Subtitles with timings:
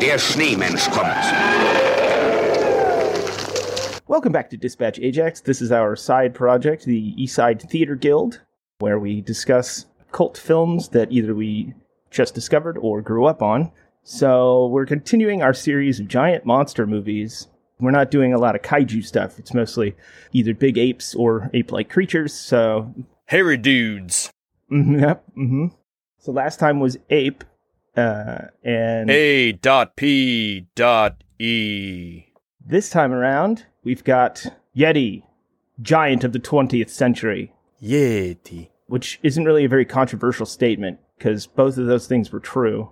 [0.00, 1.24] Der Schneemensch kommt.
[4.08, 5.40] Welcome back to Dispatch Ajax.
[5.40, 8.40] This is our side project, the Eastside Theater Guild,
[8.78, 11.74] where we discuss cult films that either we
[12.10, 13.70] just discovered or grew up on.
[14.04, 17.48] So we're continuing our series of giant monster movies.
[17.80, 19.38] We're not doing a lot of kaiju stuff.
[19.38, 19.94] It's mostly
[20.32, 22.32] either big apes or ape-like creatures.
[22.32, 22.92] So,
[23.26, 24.30] Hairy dudes.
[24.70, 25.24] mhm, yep.
[25.34, 25.66] hmm
[26.18, 27.44] So last time was ape,
[27.96, 32.24] uh, and A dot P dot E.
[32.64, 34.46] this time around we've got
[34.76, 35.22] Yeti,
[35.80, 37.52] giant of the 20th century.
[37.82, 38.68] Yeti.
[38.86, 42.90] which isn't really a very controversial statement because both of those things were true.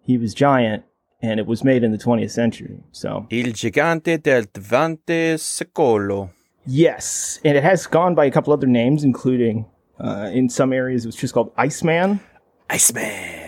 [0.00, 0.84] He was giant,
[1.22, 2.82] and it was made in the 20th century.
[2.92, 6.30] So, Il gigante del vante secolo.
[6.66, 9.64] yes, and it has gone by a couple other names, including
[9.98, 12.20] uh, in some areas it was just called Iceman.
[12.68, 13.43] Iceman.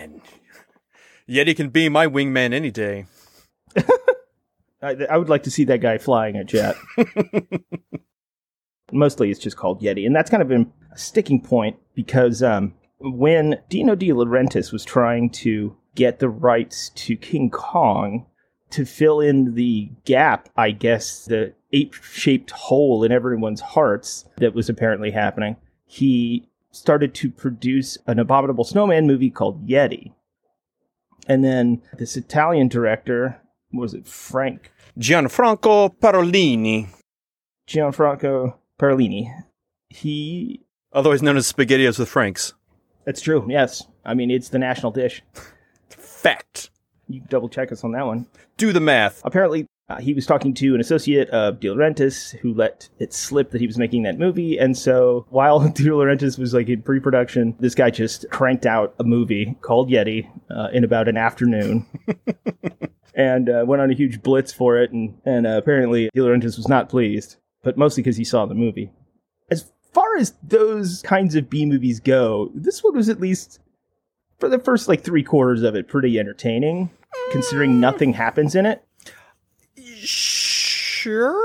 [1.29, 3.05] Yeti can be my wingman any day.
[4.81, 6.75] I, I would like to see that guy flying a jet.
[8.91, 10.05] Mostly it's just called Yeti.
[10.05, 14.85] And that's kind of been a sticking point because um, when Dino De Laurentiis was
[14.85, 18.25] trying to get the rights to King Kong
[18.69, 24.53] to fill in the gap, I guess, the ape shaped hole in everyone's hearts that
[24.53, 30.13] was apparently happening, he started to produce an abominable snowman movie called Yeti.
[31.27, 33.39] And then this Italian director,
[33.71, 36.87] was it Frank Gianfranco Parolini,
[37.67, 39.43] Gianfranco Parolini.
[39.89, 40.61] He.
[40.93, 42.53] otherwise known as SpaghettiOs with Franks.
[43.05, 43.45] That's true.
[43.47, 43.85] Yes.
[44.05, 45.21] I mean, it's the national dish.
[45.89, 46.69] Fact.
[47.07, 48.27] You double check us on that one.
[48.57, 49.21] Do the math.
[49.23, 53.51] Apparently, uh, he was talking to an associate of De Laurentiis who let it slip
[53.51, 54.57] that he was making that movie.
[54.57, 58.95] And so while De Laurentiis was like in pre production, this guy just cranked out
[58.99, 61.85] a movie called Yeti uh, in about an afternoon.
[63.13, 64.91] and uh, went on a huge blitz for it.
[64.91, 68.55] And, and uh, apparently, De Laurentiis was not pleased, but mostly because he saw the
[68.55, 68.91] movie.
[69.49, 73.59] As far as those kinds of B movies go, this one was at least,
[74.37, 76.89] for the first like three quarters of it, pretty entertaining,
[77.31, 78.83] considering nothing happens in it.
[80.05, 81.35] Sure.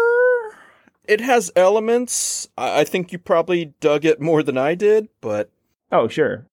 [1.04, 2.48] It has elements.
[2.56, 5.50] I I think you probably dug it more than I did, but
[5.90, 6.46] Oh, sure.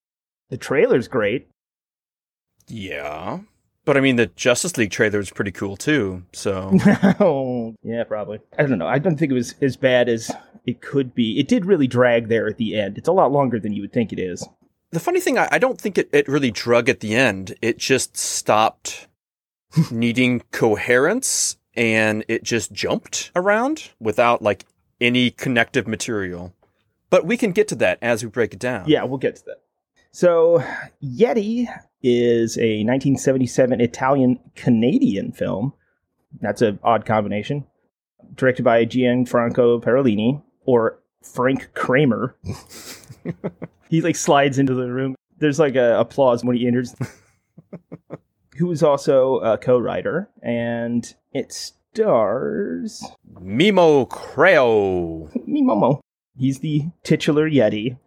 [0.49, 1.47] The trailer's great.
[2.67, 3.39] yeah.
[3.85, 6.23] But I mean, the Justice League trailer is pretty cool too.
[6.33, 6.71] So
[7.19, 8.39] oh, yeah, probably.
[8.57, 8.88] I don't know.
[8.88, 10.29] I don't think it was as bad as
[10.65, 11.39] it could be.
[11.39, 12.97] It did really drag there at the end.
[12.99, 14.47] It's a lot longer than you would think it is.
[14.91, 17.55] the funny thing, I, I don't think it, it really drug at the end.
[17.63, 19.07] It just stopped
[19.89, 24.66] needing coherence and it just jumped around without like
[25.00, 26.53] any connective material.
[27.09, 28.85] But we can get to that as we break it down.
[28.88, 29.62] Yeah, we'll get to that.
[30.12, 30.63] So,
[31.03, 31.68] Yeti
[32.02, 35.74] is a 1977 Italian Canadian film.
[36.41, 37.66] That's an odd combination.
[38.36, 42.36] Directed by Gianfranco Parolini or Frank Kramer.
[43.90, 45.16] he like slides into the room.
[45.38, 46.96] There's like a applause when he enters.
[48.57, 53.03] Who is also a co-writer, and it stars
[53.40, 55.31] Mimmo Crao.
[55.47, 56.00] Mimomo.
[56.38, 57.97] He's the titular Yeti.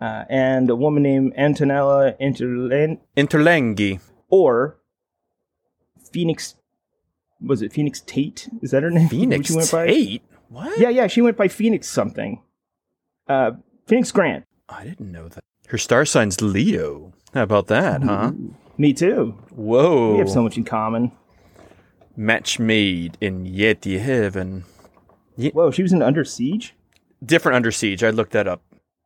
[0.00, 4.00] Uh, and a woman named Antonella Interland, Interlenghi.
[4.28, 4.78] or
[6.12, 6.54] Phoenix.
[7.40, 8.48] Was it Phoenix Tate?
[8.62, 9.08] Is that her name?
[9.10, 9.86] Phoenix What she went by?
[9.86, 10.22] Tate?
[10.50, 10.78] What?
[10.78, 12.40] Yeah, yeah, she went by Phoenix something.
[13.28, 13.52] Uh,
[13.86, 14.44] Phoenix Grant.
[14.68, 15.42] I didn't know that.
[15.68, 17.12] Her star sign's Leo.
[17.34, 18.32] How about that, huh?
[18.78, 19.36] Me too.
[19.50, 20.12] Whoa.
[20.12, 21.12] We have so much in common.
[22.18, 24.64] Match made in Yeti heaven.
[25.36, 26.74] Whoa, she was in Under Siege.
[27.24, 28.02] Different Under Siege.
[28.02, 28.60] I looked that up.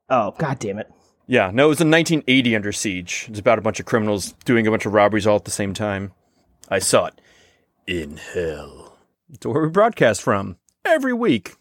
[0.09, 0.91] Oh, god damn it!
[1.27, 3.27] Yeah, no, it was in 1980 Under Siege.
[3.29, 5.75] It's about a bunch of criminals doing a bunch of robberies all at the same
[5.75, 6.13] time.
[6.71, 7.21] I saw it
[7.87, 8.97] in hell.
[9.31, 11.57] It's where we broadcast from every week.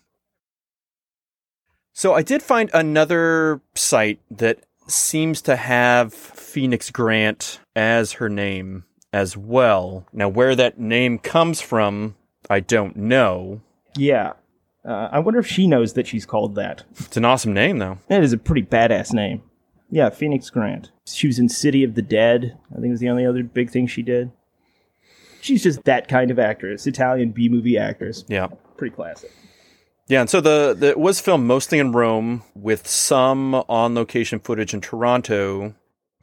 [1.92, 8.86] So I did find another site that seems to have Phoenix Grant as her name
[9.14, 10.06] as well.
[10.14, 12.16] Now, where that name comes from,
[12.50, 13.62] I don't know.
[13.98, 14.34] Yeah,
[14.84, 16.84] uh, I wonder if she knows that she's called that.
[17.00, 18.00] It's an awesome name, though.
[18.08, 19.44] That is a pretty badass name.
[19.90, 20.92] Yeah, Phoenix Grant.
[21.06, 22.58] She was in City of the Dead.
[22.72, 24.32] I think was the only other big thing she did.
[25.42, 28.24] She's just that kind of actress, Italian B movie actress.
[28.28, 28.48] Yeah.
[28.78, 29.32] Pretty classic.
[30.08, 34.40] Yeah, and so the, the it was filmed mostly in Rome with some on location
[34.40, 35.76] footage in Toronto.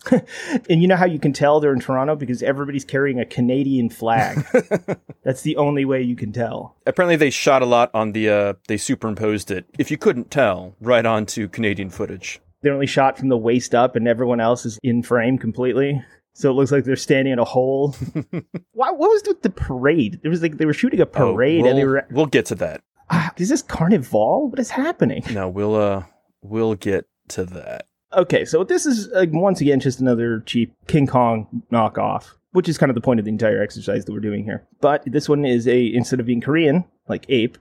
[0.71, 3.91] And you know how you can tell they're in Toronto because everybody's carrying a Canadian
[3.91, 4.45] flag.
[5.25, 6.77] That's the only way you can tell.
[6.87, 8.29] Apparently, they shot a lot on the.
[8.29, 12.41] Uh, they superimposed it, if you couldn't tell, right onto Canadian footage.
[12.63, 16.03] They're only shot from the waist up, and everyone else is in frame completely.
[16.35, 17.95] So it looks like they're standing in a hole.
[18.73, 20.21] Why, what was with the parade?
[20.23, 22.07] It was like they were shooting a Oh, parade we'll, and they were.
[22.11, 22.81] we'll get to that.
[23.11, 24.49] Ah, is this carnival?
[24.51, 25.23] What is happening?
[25.33, 26.05] No, we'll uh
[26.43, 27.87] we'll get to that.
[28.17, 32.79] Okay, so this is uh, once again just another cheap King Kong knockoff, which is
[32.79, 34.67] kind of the point of the entire exercise that we're doing here.
[34.81, 37.59] But this one is a instead of being Korean like Ape.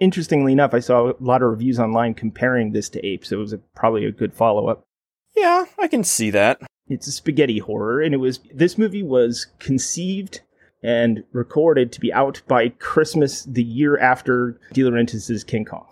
[0.00, 3.40] Interestingly enough, I saw a lot of reviews online comparing this to Ape, so it
[3.40, 4.84] was a, probably a good follow up.
[5.34, 6.60] Yeah, I can see that.
[6.88, 10.40] It's a spaghetti horror, and it was this movie was conceived
[10.82, 15.86] and recorded to be out by Christmas the year after De Laurentiis' King Kong.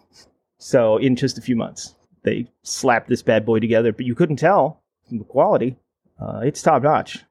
[0.59, 1.95] So in just a few months,
[2.25, 5.77] they slapped this bad boy together, but you couldn't tell from the quality.
[6.21, 7.25] Uh, it's top notch.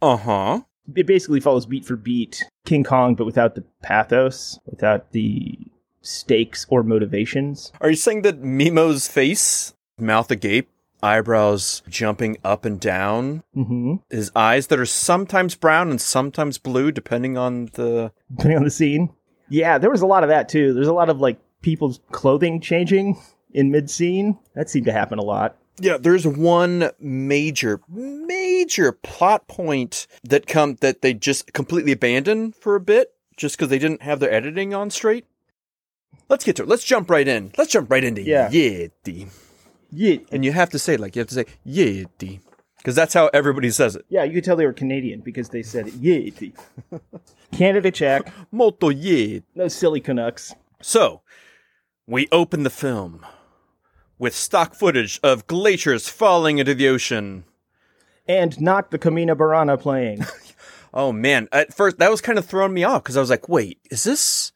[0.00, 0.60] Uh huh.
[0.94, 5.58] It basically follows beat for beat King Kong, but without the pathos, without the
[6.00, 7.72] stakes or motivations.
[7.80, 10.70] Are you saying that Mimmo's face, mouth agape,
[11.02, 16.90] eyebrows jumping up and down, hmm his eyes that are sometimes brown and sometimes blue,
[16.90, 18.12] depending on the.
[18.30, 19.10] Depending on the scene.
[19.50, 20.74] Yeah, there was a lot of that too.
[20.74, 23.20] There's a lot of like people's clothing changing
[23.52, 24.38] in mid scene.
[24.54, 25.56] That seemed to happen a lot.
[25.80, 32.74] Yeah, there's one major, major plot point that come that they just completely abandoned for
[32.74, 35.24] a bit, just because they didn't have their editing on straight.
[36.28, 36.68] Let's get to it.
[36.68, 37.52] Let's jump right in.
[37.56, 38.50] Let's jump right into Yeah.
[38.50, 39.28] Yeti.
[39.90, 42.40] Yeah, And you have to say like you have to say Yeti.
[42.76, 44.04] Because that's how everybody says it.
[44.08, 45.88] yeah, you could tell they were Canadian because they said.
[46.00, 46.28] Yeah,
[47.52, 48.32] Canada check.
[48.52, 49.42] Molto Yeti.
[49.54, 50.54] No silly Canucks.
[50.82, 51.22] So,
[52.06, 53.24] we open the film
[54.18, 57.44] with stock footage of glaciers falling into the ocean.
[58.26, 60.24] And not the Carmina Burana playing.
[60.92, 63.48] Oh man, at first that was kind of throwing me off because I was like,
[63.48, 64.52] wait, is this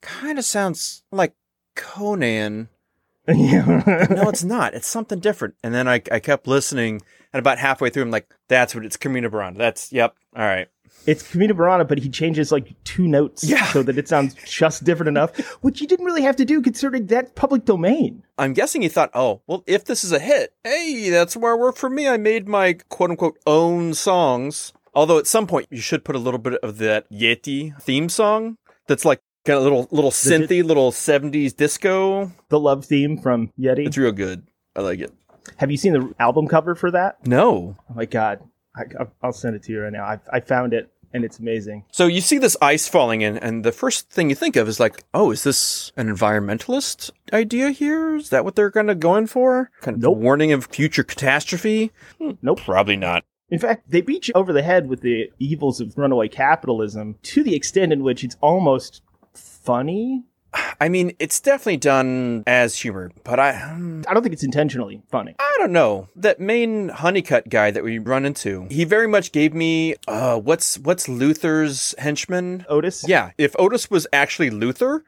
[0.00, 1.34] kind of sounds like
[1.74, 2.68] Conan?
[3.28, 4.06] yeah.
[4.10, 4.74] No, it's not.
[4.74, 5.54] It's something different.
[5.62, 7.00] And then I, I kept listening,
[7.32, 9.56] and about halfway through, I'm like, that's what it's Carmina Burana.
[9.56, 10.68] That's, yep, all right.
[11.06, 13.64] It's Carmina Burana, but he changes like two notes Yeah.
[13.66, 17.06] so that it sounds just different enough, which you didn't really have to do considering
[17.06, 18.22] that public domain.
[18.38, 21.58] I'm guessing he thought, oh, well, if this is a hit, hey, that's where it
[21.58, 22.08] worked for me.
[22.08, 24.72] I made my quote unquote own songs.
[24.94, 28.58] Although at some point you should put a little bit of that Yeti theme song
[28.86, 32.30] that's like kind of little little synthy, little 70s disco.
[32.50, 33.86] The love theme from Yeti.
[33.86, 34.46] It's real good.
[34.76, 35.10] I like it.
[35.56, 37.26] Have you seen the album cover for that?
[37.26, 37.74] No.
[37.90, 38.40] Oh my god,
[38.76, 40.04] I, I'll- I'll send it to you right now.
[40.04, 41.84] I, I found it and it's amazing.
[41.92, 44.80] So you see this ice falling in, and the first thing you think of is
[44.80, 48.16] like, oh, is this an environmentalist idea here?
[48.16, 49.70] Is that what they're kind of going for?
[49.82, 50.16] Kind of Nope.
[50.16, 51.92] warning of future catastrophe?
[52.18, 52.30] Hmm.
[52.40, 52.60] Nope.
[52.62, 53.24] Probably not.
[53.50, 57.42] In fact, they beat you over the head with the evils of runaway capitalism to
[57.42, 59.02] the extent in which it's almost
[59.34, 60.24] funny.
[60.82, 65.00] I mean, it's definitely done as humor, but I, hmm, I don't think it's intentionally
[65.12, 65.36] funny.
[65.38, 66.08] I don't know.
[66.16, 70.80] That main Honeycutt guy that we run into, he very much gave me, uh, what's
[70.80, 72.66] what's Luthor's henchman?
[72.68, 73.06] Otis?
[73.06, 75.04] Yeah, if Otis was actually Luther,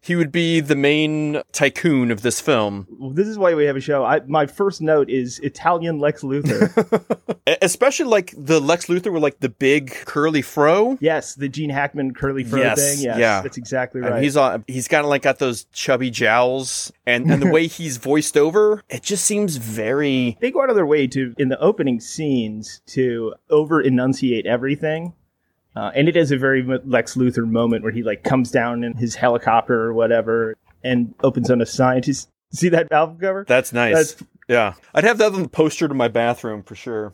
[0.00, 2.86] he would be the main tycoon of this film.
[3.14, 4.04] This is why we have a show.
[4.04, 6.68] I, my first note is Italian Lex Luthor.
[7.62, 10.96] Especially like the Lex Luthor with like the big curly fro.
[11.00, 13.04] yes, the Gene Hackman curly fro Yes, thing.
[13.04, 13.40] Yes, yeah.
[13.42, 14.22] that's exactly And right.
[14.22, 14.64] he's on.
[14.68, 18.82] He's kind of like got those chubby jowls, and and the way he's voiced over,
[18.88, 20.36] it just seems very.
[20.40, 25.12] they go out of their way to in the opening scenes to over enunciate everything
[25.76, 28.94] uh, and it is a very lex luthor moment where he like comes down in
[28.96, 33.94] his helicopter or whatever and opens on a scientist see that album cover That's nice.
[34.14, 37.12] That's- yeah, I'd have that on the poster to my bathroom for sure.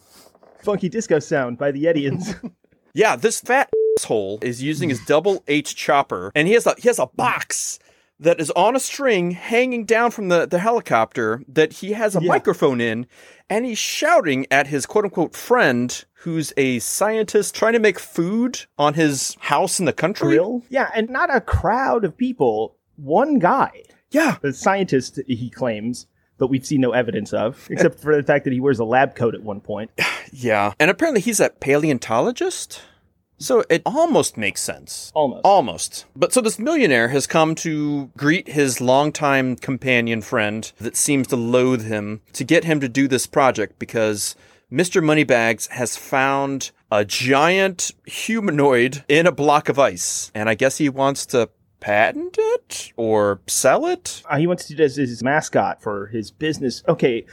[0.62, 2.38] funky disco sound by the Yetians.
[2.96, 3.68] Yeah, this fat
[3.98, 7.80] asshole is using his double H chopper, and he has a he has a box
[8.20, 12.20] that is on a string hanging down from the, the helicopter that he has a
[12.22, 12.28] Yeah.
[12.28, 13.06] microphone in,
[13.50, 18.60] and he's shouting at his quote unquote friend who's a scientist trying to make food
[18.78, 20.36] on his house in the country.
[20.36, 20.62] Grill?
[20.70, 22.76] Yeah, and not a crowd of people.
[22.96, 24.36] One guy, Yeah.
[24.40, 26.06] The scientist, he claims,
[26.38, 29.14] but we've seen no evidence of, except for the fact that he wears a lab
[29.16, 29.90] coat at one point.
[30.36, 30.72] Yeah.
[30.80, 32.80] And apparently he's a paleontologist.
[33.38, 35.10] So it almost makes sense.
[35.14, 35.44] Almost.
[35.44, 36.04] Almost.
[36.14, 41.36] But so this millionaire has come to greet his longtime companion friend that seems to
[41.36, 44.36] loathe him to get him to do this project because
[44.72, 45.02] Mr.
[45.02, 50.30] Moneybags has found a giant humanoid in a block of ice.
[50.34, 51.50] And I guess he wants to
[51.80, 54.22] patent it or sell it.
[54.30, 56.82] Uh, he wants to do this as his mascot for his business.
[56.88, 57.26] Okay,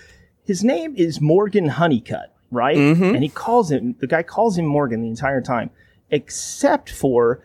[0.43, 2.75] his name is Morgan Honeycutt, right?
[2.75, 3.13] Mhm.
[3.13, 5.69] And he calls him, the guy calls him Morgan the entire time,
[6.11, 7.41] except for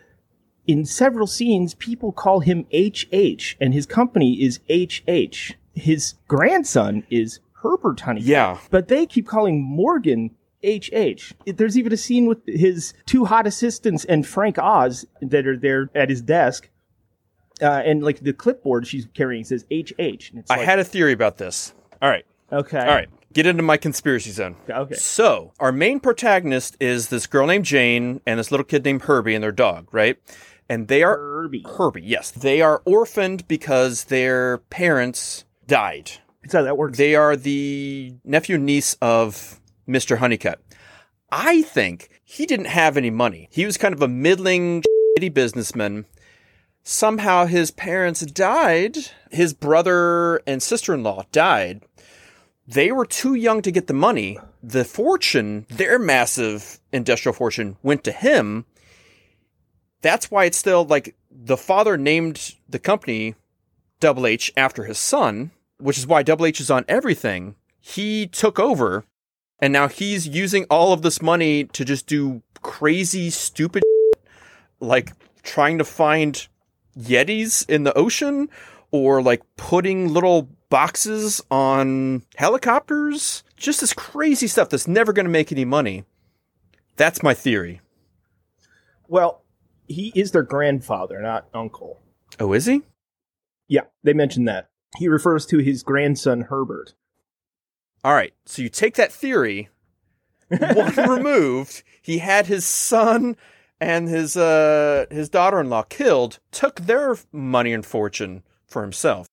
[0.67, 5.53] in several scenes, people call him HH, and his company is HH.
[5.73, 8.27] His grandson is Herbert Honeycutt.
[8.27, 8.57] Yeah.
[8.69, 10.31] But they keep calling Morgan
[10.63, 11.33] HH.
[11.45, 15.89] There's even a scene with his two hot assistants and Frank Oz that are there
[15.95, 16.69] at his desk.
[17.61, 20.29] Uh, and like the clipboard she's carrying says HH.
[20.29, 21.73] And it's I like, had a theory about this.
[22.01, 22.25] All right.
[22.51, 22.79] okay.
[22.79, 23.09] All right.
[23.37, 24.55] Get into my conspiracy zone.
[24.67, 24.95] Okay.
[24.95, 29.35] So, our main protagonist is this girl named Jane and this little kid named Herbie
[29.35, 30.17] and their dog, right?
[30.67, 31.63] And they are Herbie.
[31.77, 32.31] Herbie, yes.
[32.31, 36.13] They are orphaned because their parents died.
[36.41, 36.97] That's how that works.
[36.97, 40.17] They are the nephew and niece of Mr.
[40.17, 40.59] Honeycutt.
[41.31, 43.49] I think he didn't have any money.
[43.51, 44.81] He was kind of a middling
[45.15, 46.05] shitty businessman.
[46.81, 48.97] Somehow his parents died.
[49.29, 51.83] His brother and sister-in-law died.
[52.67, 54.39] They were too young to get the money.
[54.61, 58.65] The fortune, their massive industrial fortune, went to him.
[60.01, 63.35] That's why it's still like the father named the company
[63.99, 67.55] Double H after his son, which is why Double H is on everything.
[67.79, 69.05] He took over
[69.59, 73.83] and now he's using all of this money to just do crazy, stupid,
[74.79, 76.47] like trying to find
[76.97, 78.49] Yetis in the ocean
[78.97, 83.43] or like putting little boxes on helicopters.
[83.55, 86.03] Just this crazy stuff that's never going to make any money.
[86.95, 87.81] That's my theory.
[89.07, 89.43] well,
[89.87, 92.01] he is their grandfather, not uncle.
[92.39, 92.81] Oh, is he?
[93.69, 94.69] Yeah, they mentioned that.
[94.97, 96.93] He refers to his grandson Herbert.
[98.03, 98.33] All right.
[98.45, 99.69] So you take that theory,
[100.49, 101.83] one removed.
[102.01, 103.37] He had his son
[103.79, 109.27] and his uh his daughter-in-law killed, took their money and fortune for himself.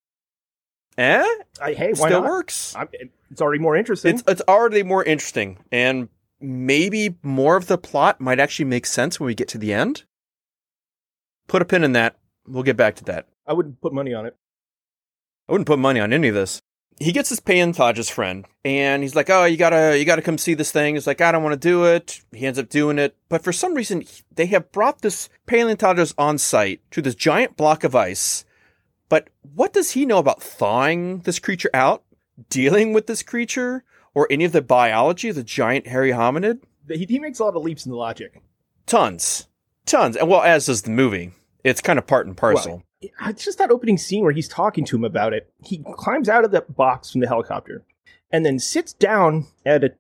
[0.96, 1.26] Eh?
[1.60, 2.30] I, hey, why Still not?
[2.30, 2.74] works.
[2.76, 2.88] I'm,
[3.30, 4.14] it's already more interesting.
[4.14, 6.08] It's it's already more interesting, and
[6.40, 10.04] maybe more of the plot might actually make sense when we get to the end.
[11.48, 12.16] Put a pin in that.
[12.46, 13.26] We'll get back to that.
[13.46, 14.36] I wouldn't put money on it.
[15.48, 16.62] I wouldn't put money on any of this.
[17.00, 20.54] He gets his paleontologist friend, and he's like, "Oh, you gotta, you gotta come see
[20.54, 23.16] this thing." He's like, "I don't want to do it." He ends up doing it,
[23.28, 27.82] but for some reason, they have brought this paleontologist on site to this giant block
[27.82, 28.44] of ice.
[29.08, 32.02] But what does he know about thawing this creature out,
[32.48, 33.84] dealing with this creature,
[34.14, 36.60] or any of the biology of the giant hairy hominid?
[36.88, 38.40] He, he makes a lot of leaps in the logic.
[38.86, 39.48] Tons,
[39.86, 41.32] tons, and well, as does the movie.
[41.62, 42.82] It's kind of part and parcel.
[43.00, 45.52] It's just that opening scene where he's talking to him about it.
[45.62, 47.84] He climbs out of the box from the helicopter
[48.30, 49.90] and then sits down at a,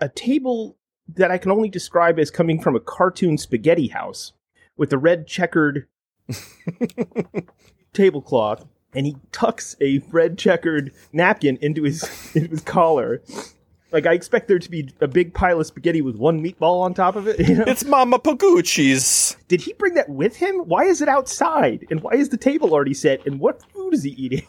[0.00, 0.76] a table
[1.08, 4.32] that I can only describe as coming from a cartoon spaghetti house
[4.76, 5.86] with the red checkered
[7.92, 8.66] tablecloth.
[8.94, 13.22] And he tucks a red checkered napkin into his into his collar.
[13.90, 16.94] Like I expect there to be a big pile of spaghetti with one meatball on
[16.94, 17.38] top of it.
[17.38, 17.64] You know?
[17.66, 19.36] It's Mama Pagucci's.
[19.48, 20.56] Did he bring that with him?
[20.60, 21.86] Why is it outside?
[21.90, 23.26] And why is the table already set?
[23.26, 24.46] And what food is he eating?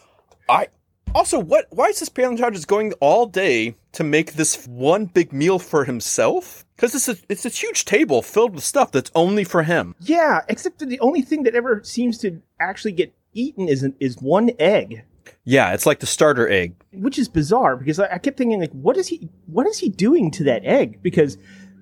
[0.50, 0.68] I
[1.14, 1.68] also what?
[1.70, 6.66] Why is this paleontologist going all day to make this one big meal for himself?
[6.76, 9.96] Because it's a it's a huge table filled with stuff that's only for him.
[10.00, 14.18] Yeah, except that the only thing that ever seems to actually get eaten is is
[14.22, 15.04] one egg,
[15.44, 16.76] Yeah, it's like the starter egg.
[16.94, 19.90] which is bizarre because I, I kept thinking like, what is he what is he
[19.90, 21.02] doing to that egg?
[21.02, 21.38] Because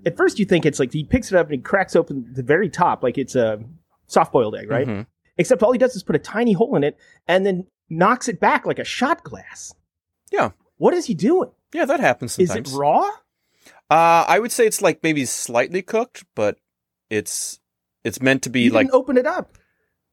[0.05, 2.43] at first you think it's like he picks it up and he cracks open the
[2.43, 3.60] very top like it's a
[4.08, 4.88] soft boiled egg, right?
[4.88, 5.05] Mhm.
[5.38, 8.39] Except all he does is put a tiny hole in it and then knocks it
[8.39, 9.74] back like a shot glass.
[10.31, 10.51] Yeah.
[10.77, 11.51] What is he doing?
[11.74, 12.74] Yeah, that happens Is sometimes.
[12.74, 13.10] it raw?
[13.89, 16.58] Uh, I would say it's like maybe slightly cooked, but
[17.10, 17.60] it's
[18.03, 19.58] it's meant to be You like open it up.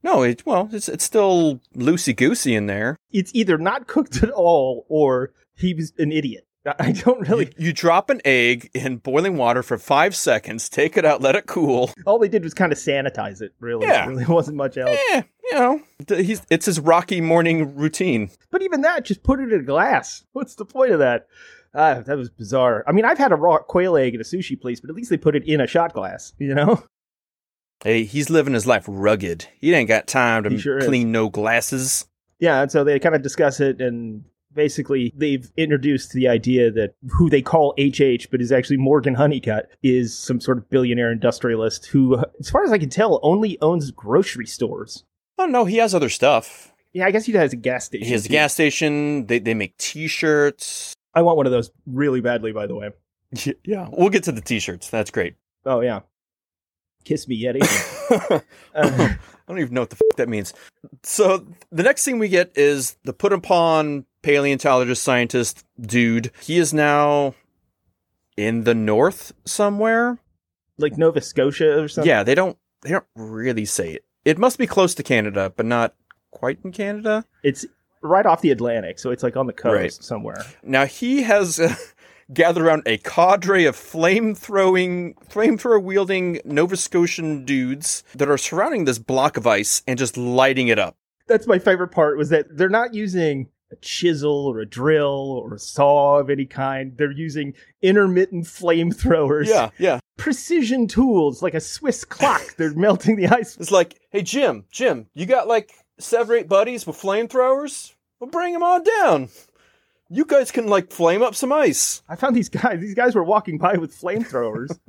[0.03, 2.97] No, it well, it's it's still loosey goosey in there.
[3.11, 6.45] It's either not cooked at all or he was an idiot.
[6.79, 7.47] I don't really.
[7.57, 11.35] You, you drop an egg in boiling water for five seconds, take it out, let
[11.35, 11.91] it cool.
[12.05, 13.55] All they did was kind of sanitize it.
[13.59, 14.07] Really, Yeah.
[14.07, 14.99] really wasn't much else.
[15.13, 18.31] Eh, you know, he's it's his rocky morning routine.
[18.51, 20.25] But even that, just put it in a glass.
[20.33, 21.27] What's the point of that?
[21.75, 22.85] Ah, that was bizarre.
[22.87, 25.11] I mean, I've had a raw quail egg at a sushi place, but at least
[25.11, 26.33] they put it in a shot glass.
[26.39, 26.83] You know?
[27.83, 29.47] Hey, he's living his life rugged.
[29.61, 30.87] He ain't got time to sure is.
[30.87, 32.07] clean no glasses.
[32.41, 32.63] Yeah.
[32.63, 37.31] And so they kind of discuss it, and basically they've introduced the idea that who
[37.31, 42.23] they call HH, but is actually Morgan Honeycutt, is some sort of billionaire industrialist who,
[42.41, 45.05] as far as I can tell, only owns grocery stores.
[45.39, 46.73] Oh no, he has other stuff.
[46.93, 48.07] Yeah, I guess he has a gas station.
[48.07, 48.33] He has a too.
[48.33, 49.27] gas station.
[49.27, 50.95] They they make T-shirts.
[51.15, 52.91] I want one of those really badly, by the way.
[53.65, 54.89] Yeah, we'll get to the T-shirts.
[54.91, 55.37] That's great.
[55.67, 56.01] Oh yeah,
[57.09, 57.61] kiss me, Yeti.
[58.75, 59.15] I Uh,
[59.49, 60.53] don't even know what the f- that means.
[61.03, 66.31] So the next thing we get is the put upon paleontologist scientist dude.
[66.43, 67.35] He is now
[68.37, 70.19] in the north somewhere.
[70.77, 72.09] like Nova Scotia or something.
[72.09, 74.05] Yeah, they don't they don't really say it.
[74.25, 75.95] It must be close to Canada, but not
[76.31, 77.25] quite in Canada.
[77.43, 77.65] it's
[78.03, 79.93] right off the Atlantic, so it's like on the coast Right.
[79.93, 80.45] somewhere.
[80.63, 81.59] Now he has
[82.33, 88.85] gather around a cadre of flame throwing, flamethrower wielding Nova Scotian dudes that are surrounding
[88.85, 90.97] this block of ice and just lighting it up.
[91.27, 95.55] That's my favorite part was that they're not using a chisel or a drill or
[95.55, 96.97] a saw of any kind.
[96.97, 99.47] They're using intermittent flamethrowers.
[99.47, 100.01] Yeah, yeah.
[100.17, 102.43] Precision tools like a Swiss clock.
[102.57, 103.57] They're melting the ice.
[103.57, 107.95] It's like, hey, Jim, Jim, you got like seven or eight buddies with flamethrowers?
[108.21, 109.29] Well, bring them on down.
[110.11, 112.03] You guys can like flame up some ice.
[112.09, 112.81] I found these guys.
[112.81, 114.79] These guys were walking by with flamethrowers.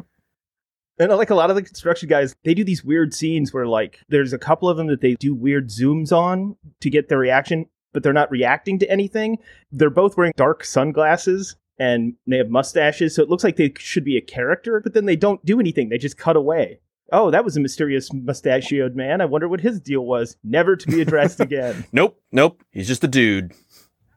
[0.99, 4.01] And like a lot of the construction guys, they do these weird scenes where like
[4.09, 7.67] there's a couple of them that they do weird zooms on to get their reaction,
[7.93, 9.37] but they're not reacting to anything.
[9.71, 14.03] They're both wearing dark sunglasses and they have mustaches, so it looks like they should
[14.03, 15.87] be a character, but then they don't do anything.
[15.87, 16.81] They just cut away.
[17.13, 19.21] Oh, that was a mysterious mustachioed man.
[19.21, 20.35] I wonder what his deal was.
[20.43, 21.85] Never to be addressed again.
[21.93, 22.61] Nope, nope.
[22.71, 23.53] He's just a dude.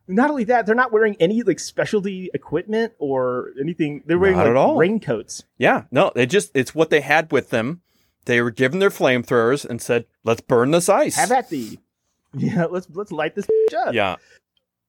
[0.09, 4.03] Not only that, they're not wearing any like specialty equipment or anything.
[4.07, 4.77] They're wearing Not like, at all.
[4.77, 5.45] raincoats.
[5.59, 7.81] Yeah, no, they just, it's what they had with them.
[8.25, 11.17] They were given their flamethrowers and said, let's burn this ice.
[11.17, 11.79] Have at thee.
[12.35, 13.47] Yeah, let's let's light this
[13.87, 13.93] up.
[13.93, 14.17] Yeah.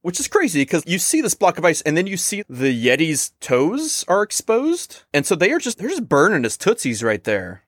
[0.01, 2.71] Which is crazy because you see this block of ice and then you see the
[2.73, 5.03] Yeti's toes are exposed.
[5.13, 7.63] And so they are just, they're just burning his tootsies right there.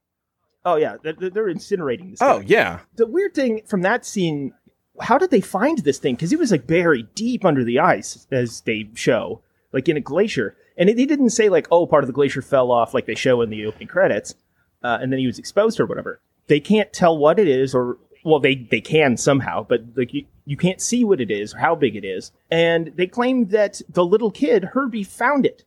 [0.63, 2.21] Oh yeah, they're, they're incinerating this.
[2.21, 2.45] Oh, guy.
[2.47, 2.79] yeah.
[2.95, 4.53] the weird thing from that scene.
[5.01, 6.15] How did they find this thing?
[6.15, 10.01] Because he was like buried deep under the ice, as they show, like in a
[10.01, 10.55] glacier.
[10.77, 13.41] And they didn't say like, oh, part of the glacier fell off, like they show
[13.41, 14.35] in the opening credits,
[14.83, 16.19] uh, and then he was exposed or whatever.
[16.47, 20.25] They can't tell what it is, or well, they they can somehow, but like you,
[20.45, 22.31] you can't see what it is or how big it is.
[22.51, 25.63] And they claim that the little kid Herbie found it.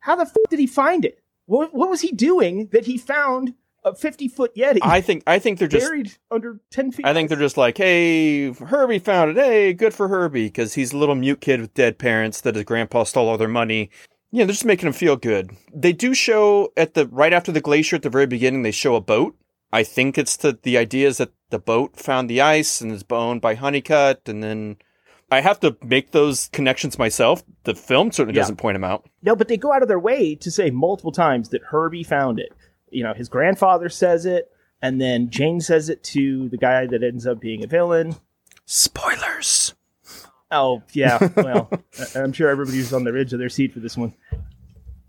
[0.00, 1.20] How the f- did he find it?
[1.46, 3.54] What what was he doing that he found
[3.86, 7.06] a fifty foot yeti I think, I think they're just, buried under ten feet?
[7.06, 9.36] I think they're just like, hey, Herbie found it.
[9.36, 12.64] Hey, good for Herbie because he's a little mute kid with dead parents that his
[12.64, 13.90] grandpa stole all their money.
[14.32, 15.52] Yeah, they're just making him feel good.
[15.72, 18.62] They do show at the right after the glacier at the very beginning.
[18.62, 19.36] They show a boat.
[19.72, 23.04] I think it's the the idea is that the boat found the ice and is
[23.08, 24.76] owned by Honeycutt, and then
[25.30, 27.42] I have to make those connections myself.
[27.64, 28.42] The film certainly Yeah.
[28.42, 29.08] doesn't point them out.
[29.22, 32.38] No, but they go out of their way to say multiple times that Herbie found
[32.38, 32.52] it.
[32.90, 34.50] You know, his grandfather says it,
[34.82, 38.16] and then Jane says it to the guy that ends up being a villain.
[38.64, 39.74] Spoilers.
[40.50, 41.28] Oh, yeah.
[41.36, 41.70] Well,
[42.14, 44.14] I'm sure everybody's on the edge of their seat for this one.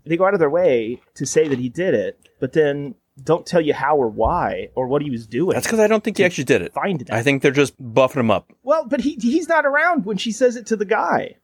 [0.04, 3.44] They go out of their way to say that he did it, but then don't
[3.44, 5.54] tell you how or why or what he was doing.
[5.54, 6.72] That's because I don't think he actually did it.
[6.72, 7.10] find it.
[7.12, 8.52] I think they're just buffing him up.
[8.62, 11.36] Well, but he he's not around when she says it to the guy.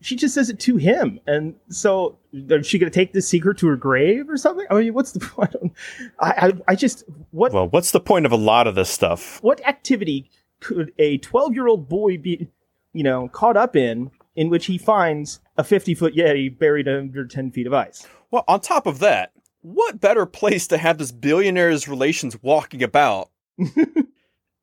[0.00, 3.58] She just says it to him, and so is she going to take this secret
[3.58, 4.64] to her grave or something?
[4.70, 5.56] I mean, what's the point?
[6.20, 9.42] I, I I just what Well, what's the point of a lot of this stuff?
[9.42, 10.30] what activity
[10.60, 12.48] could a twelve year old boy be,
[12.92, 17.26] you know, caught up in in which he finds a fifty foot yeti buried under
[17.26, 18.06] ten feet of ice?
[18.30, 19.32] Well, on top of that,
[19.62, 23.30] what better place to have this billionaire's relations walking about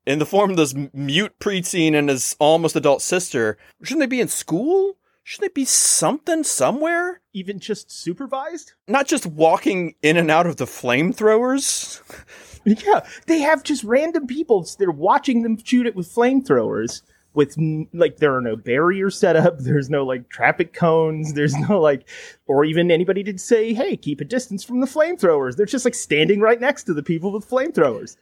[0.06, 3.58] in the form of this mute preteen and his almost adult sister?
[3.82, 4.96] Shouldn't they be in school?
[5.28, 7.20] Shouldn't they be something somewhere?
[7.32, 8.74] Even just supervised?
[8.86, 12.00] Not just walking in and out of the flamethrowers?
[12.64, 14.66] Yeah, they have just random people.
[14.76, 17.02] They're watching them shoot it with flamethrowers.
[17.32, 17.54] With
[17.92, 19.58] like, there are no barriers set up.
[19.60, 21.34] There's no like traffic cones.
[21.34, 22.08] There's no like,
[22.48, 25.94] or even anybody to say, "Hey, keep a distance from the flamethrowers." They're just like
[25.94, 28.16] standing right next to the people with flamethrowers.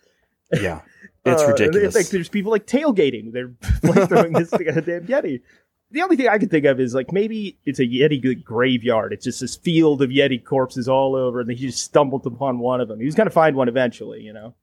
[0.52, 0.82] Yeah.
[1.24, 1.94] It's Uh, ridiculous.
[1.94, 3.32] Like, there's people like tailgating.
[3.32, 5.40] They're flamethrowing this damn yeti.
[5.94, 9.12] The only thing I could think of is like maybe it's a yeti graveyard.
[9.12, 12.80] It's just this field of yeti corpses all over, and he just stumbled upon one
[12.80, 12.98] of them.
[12.98, 14.54] He was gonna find one eventually, you know.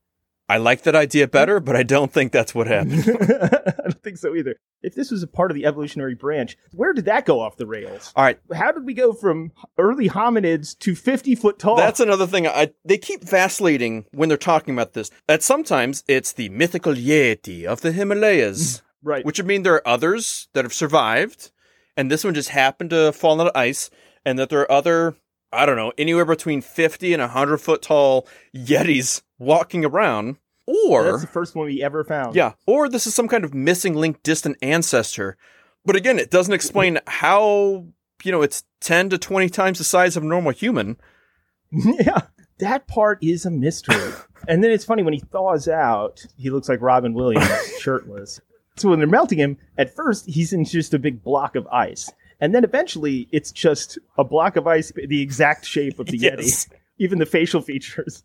[0.51, 3.05] I like that idea better, but I don't think that's what happened.
[3.07, 4.57] I don't think so either.
[4.83, 7.65] If this was a part of the evolutionary branch, where did that go off the
[7.65, 8.11] rails?
[8.17, 8.37] All right.
[8.53, 11.77] How did we go from early hominids to 50 foot tall?
[11.77, 12.47] That's another thing.
[12.47, 15.09] I, they keep vacillating when they're talking about this.
[15.27, 19.25] That sometimes it's the mythical Yeti of the Himalayas, right.
[19.25, 21.51] which would mean there are others that have survived,
[21.97, 23.89] and this one just happened to fall into ice,
[24.25, 25.15] and that there are other,
[25.51, 30.37] I don't know, anywhere between 50 and 100 foot tall Yetis walking around.
[30.67, 32.35] Or, That's the first one we ever found.
[32.35, 35.37] yeah, or this is some kind of missing link distant ancestor.
[35.85, 37.87] But again, it doesn't explain how,
[38.23, 40.97] you know, it's 10 to 20 times the size of a normal human.
[41.71, 42.21] yeah.
[42.59, 44.13] That part is a mystery.
[44.47, 48.39] and then it's funny when he thaws out, he looks like Robin Williams shirtless.
[48.81, 52.11] So when they're melting him, at first he's in just a big block of ice.
[52.39, 56.65] And then eventually it's just a block of ice, the exact shape of the Yes.
[56.65, 56.73] Yeti.
[56.97, 58.23] Even the facial features.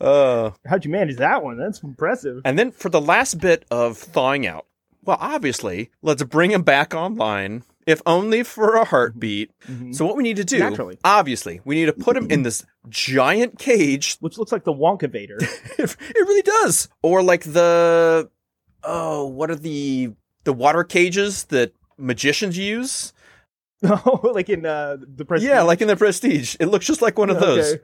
[0.00, 1.56] Uh, How'd you manage that one?
[1.56, 2.42] That's impressive.
[2.44, 4.66] And then for the last bit of thawing out,
[5.04, 9.50] well, obviously, let's bring him back online if only for a heartbeat.
[9.66, 9.94] Mhm.
[9.94, 10.98] So what we need to do, Naturally.
[11.04, 14.16] obviously, we need to put him in this giant cage.
[14.20, 15.40] Which looks like the Wonkavator.
[15.78, 16.88] it really does.
[17.02, 18.30] Or like the
[18.84, 20.12] oh, what are the
[20.44, 23.12] the water cages that magicians use?
[23.84, 25.48] oh, like in uh, the Prestige.
[25.48, 26.56] Yeah, like in the Prestige.
[26.60, 27.74] It looks just like one of those.
[27.74, 27.82] Okay.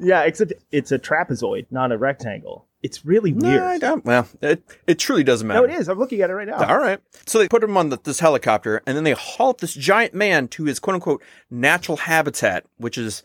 [0.00, 2.66] Yeah, except it's a trapezoid, not a rectangle.
[2.82, 3.62] It's really No, weird.
[3.62, 5.66] I don't- well, it it truly doesn't matter.
[5.66, 5.88] No, it is.
[5.88, 6.56] I'm looking at it right now.
[6.64, 6.98] All right.
[7.26, 10.48] So they put him on the, this helicopter, and then they haul this giant man
[10.48, 13.22] to his quote unquote natural habitat, which is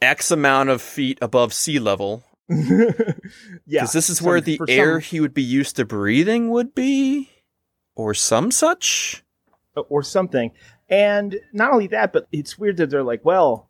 [0.00, 2.22] X amount of feet above sea level.
[2.48, 3.12] yeah,
[3.66, 7.30] Because this is where the air some- he would be used to breathing would be,
[7.94, 9.24] or some such.
[9.76, 10.52] Uh, or something.
[10.88, 13.68] And not only that, but it's weird that they're like, well,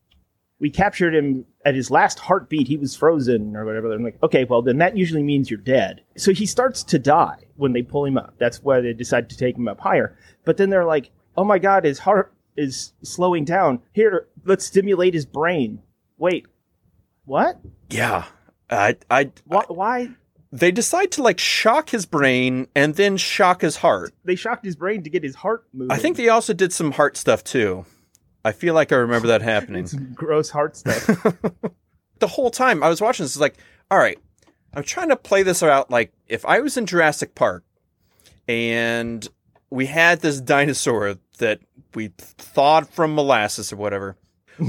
[0.58, 2.68] we captured him at his last heartbeat.
[2.68, 3.92] He was frozen or whatever.
[3.92, 6.02] I'm like, okay, well, then that usually means you're dead.
[6.16, 8.34] So he starts to die when they pull him up.
[8.38, 10.16] That's why they decide to take him up higher.
[10.44, 13.80] But then they're like, oh my God, his heart is slowing down.
[13.92, 15.82] Here, let's stimulate his brain.
[16.18, 16.46] Wait,
[17.24, 17.58] what?
[17.90, 18.24] Yeah.
[18.70, 19.64] I, I, Why?
[19.68, 20.08] why?
[20.52, 24.14] they decide to like shock his brain and then shock his heart.
[24.24, 25.92] They shocked his brain to get his heart moving.
[25.92, 27.84] I think they also did some heart stuff too.
[28.44, 29.86] I feel like I remember that happening.
[29.88, 31.06] some gross heart stuff.
[32.20, 33.56] the whole time I was watching this, it's like,
[33.90, 34.18] all right,
[34.72, 35.90] I'm trying to play this out.
[35.90, 37.64] Like, if I was in Jurassic Park
[38.46, 39.26] and
[39.70, 41.60] we had this dinosaur that
[41.94, 44.16] we thawed from molasses or whatever,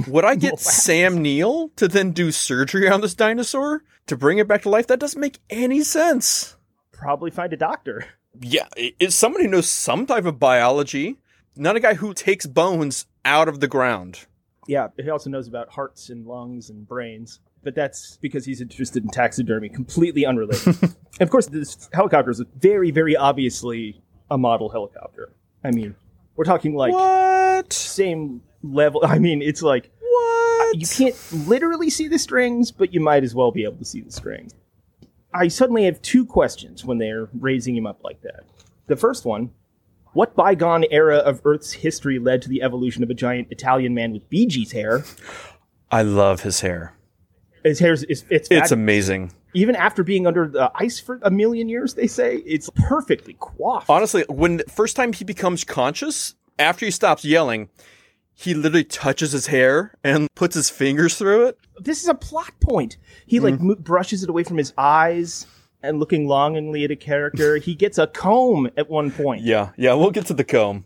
[0.07, 0.59] would I get.
[0.59, 4.87] Sam Neill to then do surgery on this dinosaur to bring it back to life?
[4.87, 6.55] That doesn't make any sense.
[6.91, 8.05] Probably find a doctor.
[8.39, 11.17] Yeah, i- is somebody who knows some type of biology,
[11.55, 14.25] not a guy who takes bones out of the ground.
[14.67, 19.03] Yeah, he also knows about hearts and lungs and brains, but that's because he's interested
[19.03, 20.75] in taxidermy, completely unrelated.
[21.21, 25.33] of course, this helicopter is very, very obviously a model helicopter.
[25.63, 25.95] I mean,
[26.37, 27.73] we're talking like what?
[27.73, 29.01] same level.
[29.05, 30.77] I mean, it's like What?
[30.79, 31.15] you can't
[31.47, 34.51] literally see the strings, but you might as well be able to see the string.
[35.33, 38.45] I suddenly have two questions when they're raising him up like that.
[38.87, 39.51] The first one
[40.13, 44.13] what bygone era of Earth's history led to the evolution of a giant Italian man
[44.13, 45.03] with Bee Gees hair?
[45.91, 46.96] I love his hair.
[47.63, 49.31] His hair is it's, It's fat- amazing.
[49.53, 51.93] even after being under the ice for a million years.
[51.95, 53.89] They say it's perfectly coiffed.
[53.89, 57.69] Honestly, when the first time he becomes conscious, after he stops yelling,
[58.33, 61.57] he literally touches his hair and puts his fingers through it.
[61.79, 62.97] This is a plot point.
[63.25, 63.61] He like mm.
[63.61, 65.47] mo- brushes it away from his eyes
[65.81, 67.57] and looking longingly at a character.
[67.67, 69.41] he gets a comb at one point.
[69.41, 70.85] Yeah, yeah, we'll get to the comb.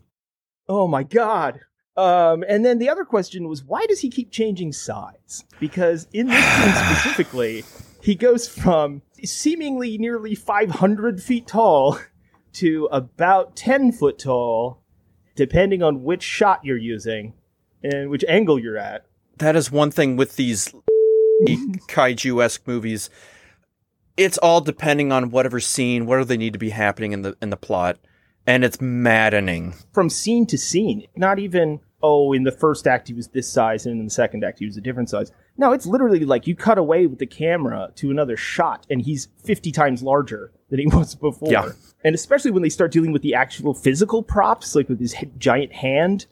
[0.68, 1.60] Oh my god.
[1.98, 5.44] Um, and then the other question was, why does he keep changing size?
[5.60, 7.64] Because in this scene specifically,
[8.02, 12.00] he goes from seemingly nearly 500 feet tall
[12.54, 14.82] to about 10 foot tall,
[15.36, 17.34] depending on which shot you're using
[17.84, 19.06] and which angle you're at.
[19.38, 20.74] That is one thing with these
[21.48, 23.10] kaiju esque movies.
[24.18, 27.50] It's all depending on whatever scene, whatever they need to be happening in the in
[27.50, 27.98] the plot,
[28.48, 29.74] and it's maddening.
[29.94, 33.86] From scene to scene, not even, oh, in the first act he was this size
[33.86, 35.32] and in the second act he was a different size.
[35.58, 39.28] No, it's literally like you cut away with the camera to another shot and he's
[39.44, 41.52] 50 times larger than he was before.
[41.52, 41.70] Yeah.
[42.04, 45.74] And especially when they start dealing with the actual physical props, like with his giant
[45.74, 46.26] hand.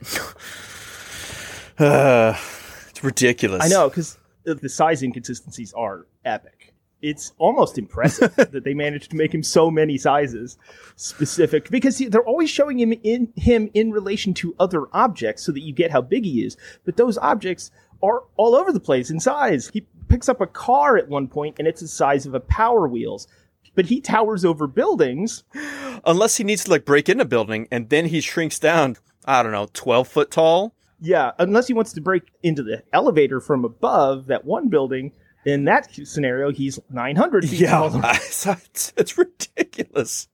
[1.78, 2.36] Uh,
[2.89, 3.63] it's ridiculous.
[3.63, 6.59] I know, because the size inconsistencies are epic.
[7.01, 10.57] It's almost impressive that they managed to make him so many sizes
[10.95, 15.51] specific because he, they're always showing him in him in relation to other objects so
[15.51, 16.57] that you get how big he is.
[16.85, 17.71] But those objects
[18.03, 19.69] are all over the place in size.
[19.73, 22.88] He picks up a car at one point and it's the size of a Power
[22.88, 23.27] Wheels.
[23.75, 25.43] But he towers over buildings.
[26.05, 29.43] Unless he needs to like break in a building and then he shrinks down, I
[29.43, 30.73] don't know, 12 foot tall.
[31.01, 35.13] Yeah, unless he wants to break into the elevator from above that one building.
[35.45, 37.91] In that scenario, he's 900 feet tall.
[38.04, 40.28] it's, it's ridiculous.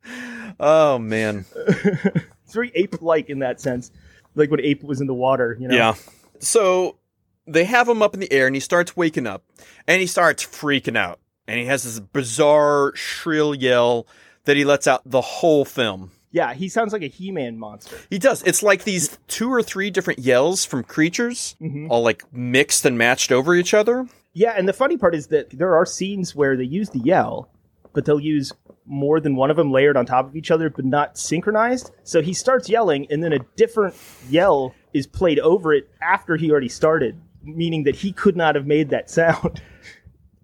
[0.60, 1.46] Oh, man.
[1.56, 3.92] it's very ape-like in that sense,
[4.34, 5.56] like when ape was in the water.
[5.60, 5.76] You know?
[5.76, 5.96] Yeah.
[6.40, 6.98] So
[7.46, 9.44] they have him up in the air and he starts waking up
[9.88, 11.20] and he starts freaking out.
[11.48, 14.08] And he has this bizarre, shrill yell
[14.46, 16.12] that he lets out the whole film.
[16.32, 16.56] yeah.
[16.56, 17.96] He sounds like a He-Man monster.
[18.10, 18.42] He does.
[18.44, 21.92] It's like these two or three different yells from creatures, mm-hmm.
[21.92, 24.08] all like mixed and matched over each other.
[24.36, 27.50] Yeah, and the funny part is that there are scenes where they use the yell,
[27.94, 28.52] but they'll use
[28.86, 31.92] more than one of them layered on top of each other, but not synchronized.
[32.04, 33.96] So he starts yelling, and then a different
[34.30, 38.68] yell is played over it after he already started, meaning that he could not have
[38.68, 39.62] made that sound.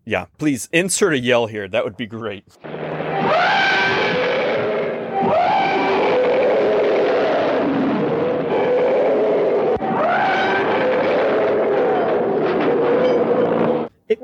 [0.06, 1.68] Yeah, please insert a yell here.
[1.68, 2.46] That would be great.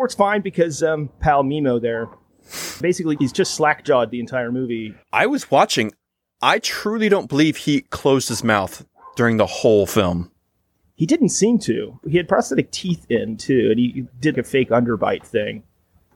[0.07, 2.07] Works fine because um, pal Mimmo there,
[2.79, 4.95] basically he's just slack jawed the entire movie.
[5.11, 5.91] I was watching.
[6.41, 8.85] I truly don't believe he closed his mouth
[9.17, 10.31] during the whole film.
[10.95, 11.99] He didn't seem to.
[12.07, 15.63] He had prosthetic teeth in too, and he did a fake underbite thing,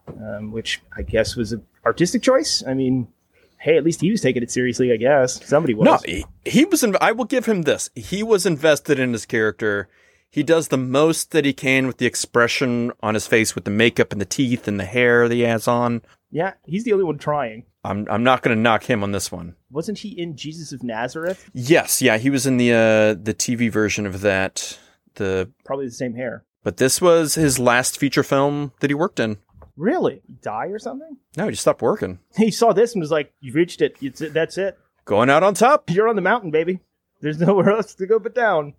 [0.08, 2.64] um, which I guess was an artistic choice.
[2.66, 3.10] I mean,
[3.58, 4.94] hey, at least he was taking it seriously.
[4.94, 5.84] I guess somebody was.
[5.84, 6.82] No, he, he was.
[6.82, 7.90] In, I will give him this.
[7.94, 9.90] He was invested in his character.
[10.32, 13.72] He does the most that he can with the expression on his face, with the
[13.72, 16.02] makeup and the teeth and the hair that he has on.
[16.32, 17.65] Yeah, he's the only one trying.
[17.84, 19.56] I'm I'm not going to knock him on this one.
[19.70, 21.50] Wasn't he in Jesus of Nazareth?
[21.54, 24.80] Yes, yeah, he was in the uh, the TV version of that.
[25.15, 26.46] The Probably the same hair.
[26.63, 29.38] but this was his last feature film that he worked in.
[29.76, 30.22] Really?
[30.41, 31.17] Die or something?
[31.36, 32.20] No, he just stopped working.
[32.38, 33.98] He saw this and was like, "You reached it.
[34.02, 34.34] It's it.
[34.34, 34.78] That's it.
[35.04, 35.89] Going out on top.
[35.89, 36.80] You're on the mountain, baby.
[37.20, 38.76] There's nowhere else to go but down."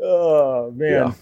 [0.00, 1.14] Oh man.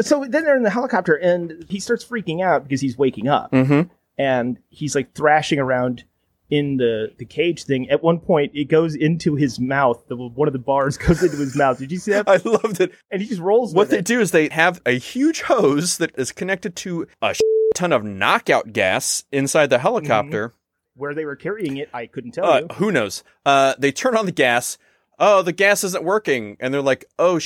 [0.00, 3.50] So then they're in the helicopter, and he starts freaking out because he's waking up,
[3.52, 3.88] Mm-hmm.
[4.16, 6.04] and he's like thrashing around
[6.50, 7.90] in the the cage thing.
[7.90, 10.02] At one point, it goes into his mouth.
[10.08, 11.78] The, one of the bars goes into his mouth.
[11.78, 12.28] Did you see that?
[12.28, 12.92] I loved it.
[13.10, 13.74] And he just rolls.
[13.74, 14.04] What they it.
[14.04, 17.34] do is they have a huge hose that is connected to a
[17.74, 20.54] ton of knockout gas inside the helicopter.
[20.94, 22.66] where they were carrying it, I couldn't tell Uh, you.
[22.74, 23.22] who knows?
[23.46, 24.78] Uh, they turn on the gas.
[25.18, 27.38] Oh, the gas isn't working, and they're like, "Oh,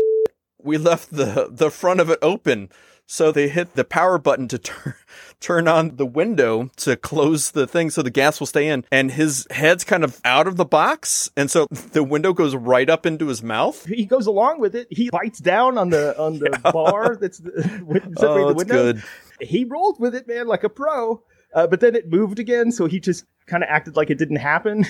[0.64, 2.68] we left the the front of it open."
[3.04, 4.94] So they hit the power button to turn
[5.40, 8.84] turn on the window to close the thing so the gas will stay in.
[8.92, 12.88] And his head's kind of out of the box, and so the window goes right
[12.88, 13.84] up into his mouth.
[13.86, 14.86] He goes along with it.
[14.90, 18.74] He bites down on the on the bar that's the, separating the Oh, it's window.
[18.92, 19.02] good.
[19.40, 21.22] He rolled with it, man, like a pro.
[21.54, 24.36] Uh, but then it moved again, so he just kind of acted like it didn't
[24.36, 24.86] happen.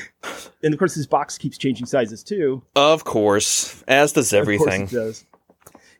[0.62, 2.62] And of course, his box keeps changing sizes too.
[2.76, 4.82] Of course, as does Of course everything.
[4.82, 5.24] it does.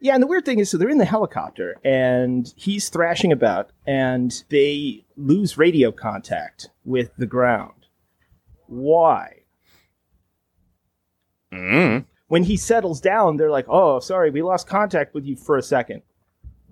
[0.03, 3.71] Yeah, and the weird thing is, so they're in the helicopter, and he's thrashing about,
[3.87, 7.87] and they lose radio contact with the ground.
[8.67, 9.39] Why?
[11.53, 12.07] Mm.
[12.29, 15.63] when he settles down, they're like, "Oh, sorry, we lost contact with you for a
[15.63, 16.03] second.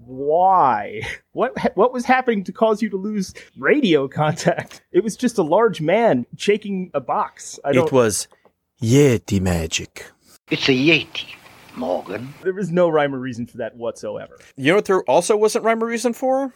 [0.04, 1.02] Why?
[1.32, 4.82] What what was happening to cause you to lose radio contact?
[4.92, 7.60] It was just a large man shaking a box.
[7.64, 7.86] I don't.
[7.86, 8.26] It was
[8.82, 10.06] Yeti magic.
[10.50, 11.36] It's a Yeti,
[11.80, 12.34] Morgan.
[12.42, 14.38] there was no rhyme or reason for that whatsoever.
[14.56, 16.54] You know what there also wasn't rhyme or reason for?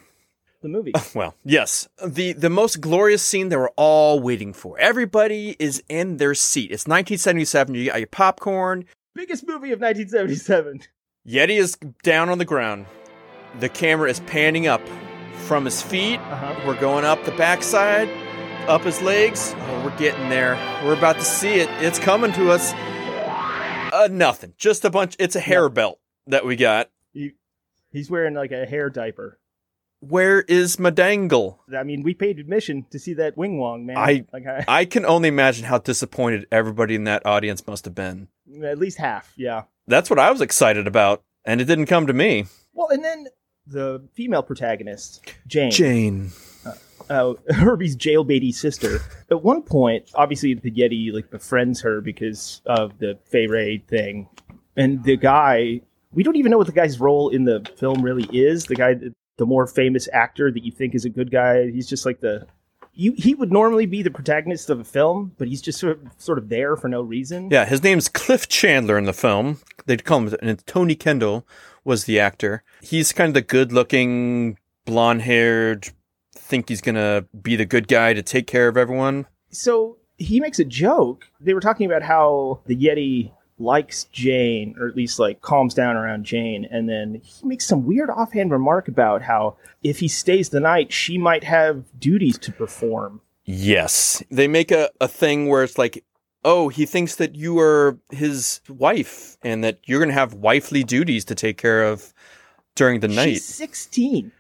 [0.63, 0.93] The movie.
[1.15, 1.89] Well, yes.
[2.05, 4.79] The the most glorious scene they were all waiting for.
[4.79, 6.71] Everybody is in their seat.
[6.71, 7.75] It's 1977.
[7.75, 8.85] You got your popcorn.
[9.15, 10.83] Biggest movie of 1977.
[11.27, 12.87] Yeti is down on the ground.
[13.61, 14.81] The camera is panning up
[15.47, 16.19] from his feet.
[16.19, 16.55] Uh-huh.
[16.67, 18.09] We're going up the backside,
[18.67, 19.55] up his legs.
[19.57, 20.57] Oh, we're getting there.
[20.85, 21.69] We're about to see it.
[21.85, 22.73] It's coming to us.
[23.95, 24.55] Uh, nothing.
[24.59, 25.15] Just a bunch.
[25.19, 26.91] It's a hair belt that we got.
[27.13, 27.33] He,
[27.93, 29.39] he's wearing like a hair diaper.
[30.01, 31.59] Where is Madangle?
[31.75, 33.97] I mean, we paid admission to see that Wing Wong man.
[33.97, 37.95] I- like I, I can only imagine how disappointed everybody in that audience must have
[37.95, 38.29] been.
[38.63, 39.33] at least half.
[39.37, 39.63] Yeah.
[39.87, 42.47] That's what I was excited about, and it didn't come to me.
[42.73, 43.29] Well, and then
[43.67, 45.71] the female protagonist, Jane.
[45.71, 46.31] Jane.
[47.11, 49.01] Uh, Herbie's jailbaity sister.
[49.31, 54.29] At one point, obviously the Yeti like befriends her because of the Fey thing,
[54.77, 55.81] and the guy
[56.15, 58.65] we don't even know what the guy's role in the film really is.
[58.65, 58.95] The guy,
[59.37, 62.47] the more famous actor that you think is a good guy, he's just like the.
[62.97, 66.13] You, he would normally be the protagonist of a film, but he's just sort of,
[66.17, 67.51] sort of there for no reason.
[67.51, 69.59] Yeah, his name's Cliff Chandler in the film.
[69.87, 71.45] They'd call him, and Tony Kendall
[71.83, 72.63] was the actor.
[72.81, 75.91] He's kind of the good looking, blonde haired,
[76.45, 79.27] think he's gonna be the good guy to take care of everyone.
[79.51, 81.25] so he makes a joke.
[81.41, 85.97] They were talking about how the Yeti likes Jane, or at least like calms down
[85.97, 90.51] around Jane, and then he makes some weird offhand remark about how if he stays
[90.51, 93.21] the night, she might have duties to perform.
[93.45, 94.23] Yes.
[94.31, 96.05] They make a, a thing where it's like,
[96.45, 101.25] oh, he thinks that you are his wife and that you're gonna have wifely duties
[101.27, 102.15] to take care of
[102.77, 103.35] during the night.
[103.35, 104.31] She's sixteen.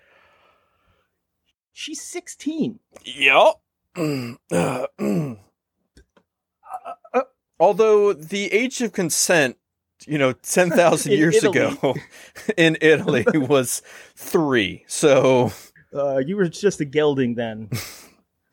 [1.74, 2.78] She's sixteen.
[3.04, 3.54] Yep.
[3.96, 5.38] Uh, mm.
[7.60, 9.56] Although the age of consent,
[10.06, 11.58] you know, 10,000 In years Italy.
[11.60, 11.94] ago
[12.56, 13.80] in Italy was
[14.16, 14.84] three.
[14.88, 15.52] So,
[15.94, 17.70] Uh, you were just a gelding then.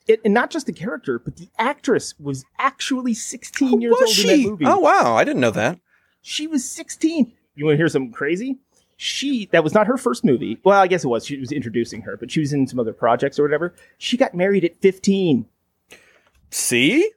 [0.08, 4.30] It, and not just the character, but the actress was actually 16 years was old
[4.30, 4.66] in that movie.
[4.68, 5.16] Oh, wow.
[5.16, 5.80] I didn't know that.
[6.22, 7.34] She was 16.
[7.56, 8.60] You want to hear something crazy?
[9.04, 10.60] She that was not her first movie.
[10.64, 11.26] Well, I guess it was.
[11.26, 13.74] She was introducing her, but she was in some other projects or whatever.
[13.98, 15.48] She got married at 15.
[16.52, 17.12] See?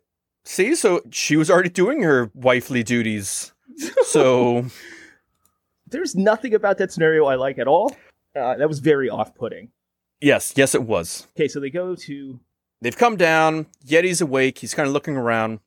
[0.45, 0.75] See?
[0.77, 3.53] So she was already doing her wifely duties.
[4.07, 4.65] So,
[5.87, 7.95] There's nothing about that scenario I like at all.
[8.35, 9.69] Uh, that was very off-putting.
[10.23, 11.29] Yes, yes, it was.
[11.37, 12.41] Okay, so they go to.
[12.81, 13.67] They've come down.
[13.87, 14.59] Yeti's awake.
[14.59, 15.61] He's kind of looking around.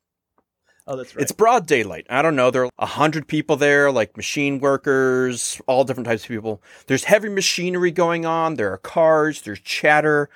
[0.88, 1.22] Oh, that's right.
[1.22, 2.06] It's broad daylight.
[2.08, 2.50] I don't know.
[2.50, 6.62] There are a hundred people there, like machine workers, all different types of people.
[6.86, 8.54] There's heavy machinery going on.
[8.54, 9.42] There are cars.
[9.42, 10.30] There's chatter.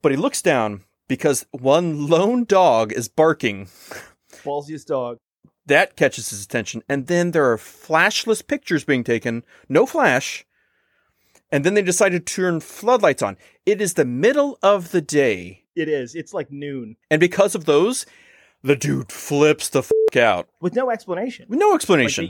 [0.00, 3.68] But he looks down because one lone dog is barking.
[4.42, 5.18] ballsiest dog.
[5.66, 6.82] That catches his attention.
[6.88, 9.44] And then there are flashless pictures being taken.
[9.68, 10.46] No flash.
[11.52, 13.36] And then they decided to turn floodlights on.
[13.66, 15.64] It is the middle of the day.
[15.76, 16.14] It is.
[16.14, 18.06] It's like noon And because of those,
[18.64, 20.48] the dude flips the fuck out.
[20.60, 21.46] with no explanation.
[21.48, 22.26] With no Like, explanation.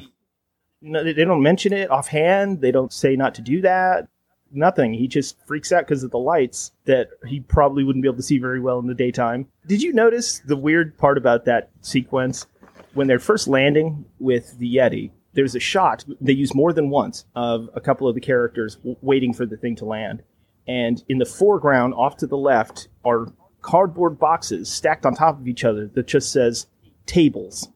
[0.82, 2.60] they, no, they don't mention it offhand.
[2.60, 4.08] They don't say not to do that.
[4.52, 4.92] Nothing.
[4.94, 8.22] He just freaks out because of the lights that he probably wouldn't be able to
[8.22, 9.48] see very well in the daytime.
[9.66, 12.46] Did you notice the weird part about that sequence
[12.92, 15.10] when they're first landing with the Yeti?
[15.32, 18.96] There's a shot they use more than once of a couple of the characters w-
[19.00, 20.22] waiting for the thing to land,
[20.68, 23.26] and in the foreground, off to the left, are
[23.64, 26.66] cardboard boxes stacked on top of each other that just says
[27.06, 27.68] tables.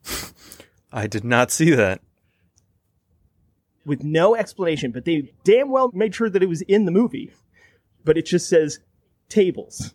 [0.93, 2.01] I did not see that.
[3.87, 7.33] with no explanation, but they damn well made sure that it was in the movie.
[8.05, 8.81] But it just says
[9.31, 9.95] tables.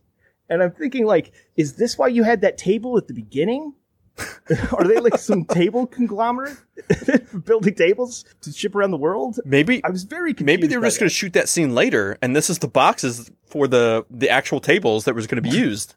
[0.49, 3.73] And I'm thinking, like, is this why you had that table at the beginning?
[4.73, 6.57] Are they like some table conglomerate
[7.45, 9.39] building tables to ship around the world?
[9.45, 10.45] Maybe I was very confused.
[10.45, 13.31] maybe they were just going to shoot that scene later, and this is the boxes
[13.45, 15.95] for the the actual tables that was going to be used.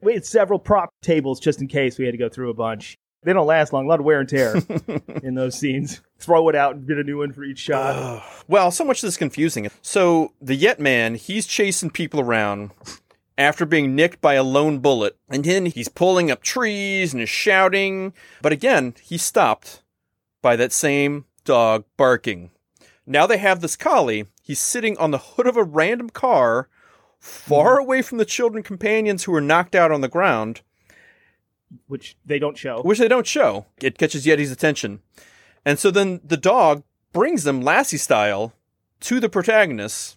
[0.00, 2.96] We had several prop tables just in case we had to go through a bunch.
[3.24, 3.84] They don't last long.
[3.84, 4.54] A lot of wear and tear
[5.22, 6.00] in those scenes.
[6.20, 8.22] Throw it out and get a new one for each shot.
[8.46, 9.68] Well, so much of this is confusing.
[9.82, 12.70] So the Yet Man, he's chasing people around
[13.38, 17.28] after being nicked by a lone bullet, and then he's pulling up trees and is
[17.30, 18.12] shouting.
[18.42, 19.82] But again, he's stopped
[20.42, 22.50] by that same dog barking.
[23.06, 24.26] Now they have this collie.
[24.42, 26.68] He's sitting on the hood of a random car,
[27.20, 30.60] far away from the children companions who are knocked out on the ground,
[31.86, 32.82] which they don't show.
[32.82, 33.66] which they don't show.
[33.80, 35.00] It catches Yeti's attention.
[35.64, 38.52] And so then the dog brings them Lassie style
[39.00, 40.16] to the protagonists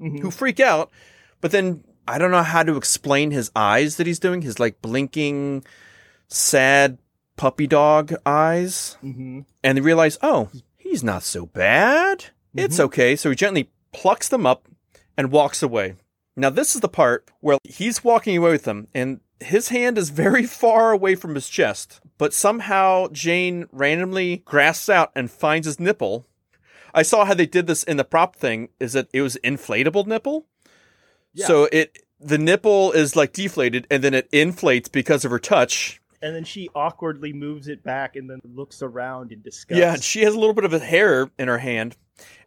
[0.00, 0.20] Mhm.
[0.20, 0.90] who freak out,
[1.40, 4.80] but then I don't know how to explain his eyes that he's doing, his like
[4.82, 5.64] blinking,
[6.28, 6.98] sad
[7.36, 8.96] puppy dog eyes.
[9.02, 9.44] Mhm.
[9.62, 12.26] And they realize, oh, he's not so bad.
[12.54, 13.16] It's okay.
[13.16, 14.68] So he gently plucks them up
[15.16, 15.94] and walks away.
[16.36, 20.10] Now, this is the part where he's walking away with them, and his hand is
[20.10, 25.80] very far away from his chest, but somehow Jane randomly grasps out and finds his
[25.80, 26.26] nipple.
[26.94, 30.06] I saw how they did this in the prop thing, is that it was inflatable
[30.06, 30.46] nipple.
[31.44, 36.00] So it the nipple is like deflated and then it inflates because of her touch.
[36.22, 39.78] And then she awkwardly moves it back and then looks around in disgust.
[39.78, 41.96] Yeah, she has a little bit of a hair in her hand.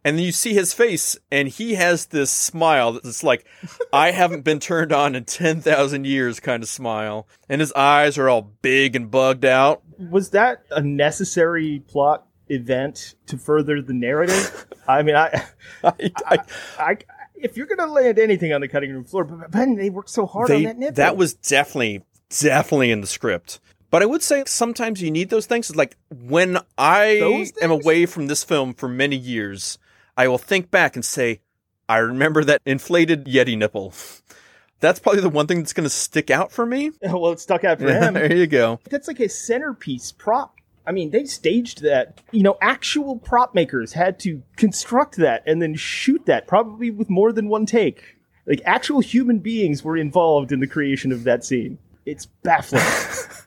[0.04, 3.46] And then you see his face, and he has this smile that's like,
[3.92, 7.28] I haven't been turned on in 10,000 years kind of smile.
[7.48, 9.82] And his eyes are all big and bugged out.
[9.98, 14.66] was that a necessary plot event to further the narrative?
[14.88, 15.44] I mean, I,
[15.84, 15.92] I,
[16.26, 16.38] I,
[16.78, 16.98] I,
[17.42, 20.26] if you're gonna land anything on the cutting room floor, but Ben, they worked so
[20.26, 20.94] hard on that nipple.
[20.96, 23.60] that was definitely, definitely in the script.
[23.90, 25.74] But I would say sometimes you need those things.
[25.74, 29.78] Like when I am away from this film for many years,
[30.16, 31.40] I will think back and say,
[31.88, 33.92] I remember that inflated Yeti nipple.
[34.80, 36.90] That's probably the one thing that's going to stick out for me.
[37.02, 38.14] well, it stuck out for him.
[38.14, 38.80] there you go.
[38.88, 40.56] That's like a centerpiece prop.
[40.86, 42.20] I mean, they staged that.
[42.32, 47.10] You know, actual prop makers had to construct that and then shoot that, probably with
[47.10, 48.16] more than one take.
[48.46, 51.78] Like actual human beings were involved in the creation of that scene.
[52.06, 52.82] It's baffling.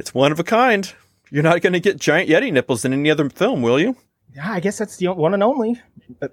[0.00, 0.90] It's one of a kind.
[1.30, 3.98] You're not going to get giant Yeti nipples in any other film, will you?
[4.34, 5.78] Yeah, I guess that's the one and only.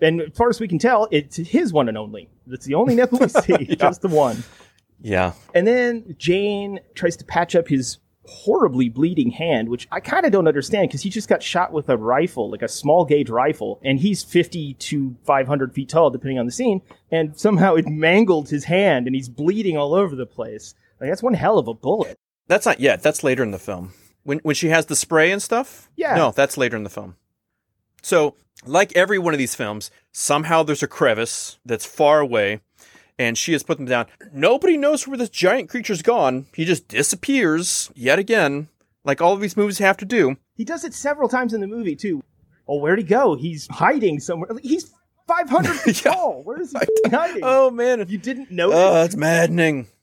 [0.01, 2.29] And as far as we can tell, it's his one and only.
[2.47, 4.41] That's the only nipple we see, just the one.
[5.01, 5.33] Yeah.
[5.53, 7.97] And then Jane tries to patch up his
[8.27, 11.89] horribly bleeding hand, which I kind of don't understand because he just got shot with
[11.89, 16.39] a rifle, like a small gauge rifle, and he's 50 to 500 feet tall, depending
[16.39, 20.25] on the scene, and somehow it mangled his hand and he's bleeding all over the
[20.25, 20.75] place.
[20.99, 22.17] Like, that's one hell of a bullet.
[22.47, 23.01] That's not yet.
[23.01, 23.93] That's later in the film.
[24.23, 25.89] When when she has the spray and stuff?
[25.95, 26.15] Yeah.
[26.15, 27.15] No, that's later in the film.
[28.01, 32.61] So, like every one of these films, somehow there's a crevice that's far away,
[33.19, 34.05] and she has put them down.
[34.31, 36.45] Nobody knows where this giant creature's gone.
[36.53, 38.67] He just disappears yet again,
[39.03, 40.37] like all of these movies have to do.
[40.55, 42.23] He does it several times in the movie, too.
[42.67, 43.35] Oh, where'd he go?
[43.35, 44.49] He's hiding somewhere.
[44.61, 44.91] He's
[45.27, 46.11] 500 feet Yeah.
[46.13, 46.43] tall.
[46.43, 47.41] Where is he hiding?
[47.43, 48.71] Oh man, You didn't know.
[48.71, 49.87] Oh, that's maddening.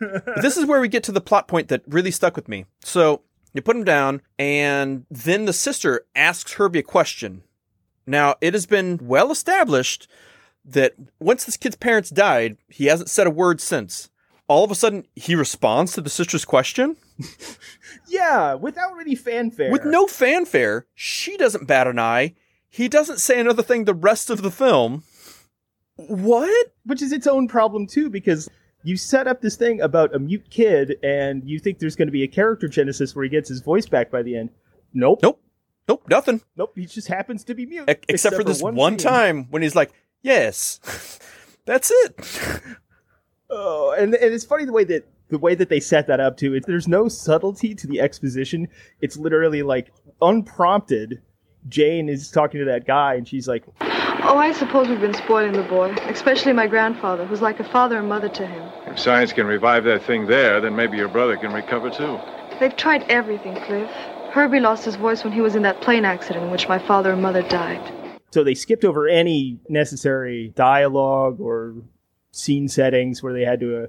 [0.00, 2.64] But this is where we get to the plot point that really stuck with me.
[2.82, 3.20] So
[3.52, 7.42] you put him down, and then the sister asks Herbie a question.
[8.06, 10.08] Now, it has been well established
[10.66, 14.10] that once this kid's parents died, he hasn't said a word since.
[14.48, 16.96] All of a sudden, he responds to the sister's question
[18.08, 19.70] Yeah, without any fanfare.
[19.72, 20.86] with no fanfare.
[20.94, 22.34] She doesn't bat an eye.
[22.68, 25.02] He doesn't say another thing the rest of the film.
[25.96, 26.72] What?
[26.84, 28.48] which is its own problem too because
[28.84, 32.12] you set up this thing about a mute kid and you think there's going to
[32.12, 34.50] be a character genesis where he gets his voice back by the end
[34.92, 35.40] nope Nope.
[35.88, 36.42] Nope, nothing.
[36.56, 39.08] nope he just happens to be mute E- except, for this one, scene.
[39.08, 39.90] time when he's like,
[40.26, 40.80] "Yes."
[41.66, 42.62] That's it.
[43.50, 46.36] oh and, and it's funny the way that the way that they set that up
[46.36, 48.68] too it's there's no subtlety to the exposition
[49.00, 51.20] it's literally like unprompted
[51.68, 53.64] jane is talking to that guy and she's like
[54.28, 57.98] Oh, I suppose we've been spoiling the boy, especially my grandfather, who's like a father
[57.98, 58.68] and mother to him.
[58.86, 62.18] If science can revive that thing there, then maybe your brother can recover too.
[62.58, 63.88] They've tried everything, Cliff.
[64.30, 67.12] Herbie lost his voice when he was in that plane accident in which my father
[67.12, 67.80] and mother died.
[68.36, 71.74] So they skipped over any necessary dialogue or
[72.32, 73.86] scene settings where they had to uh,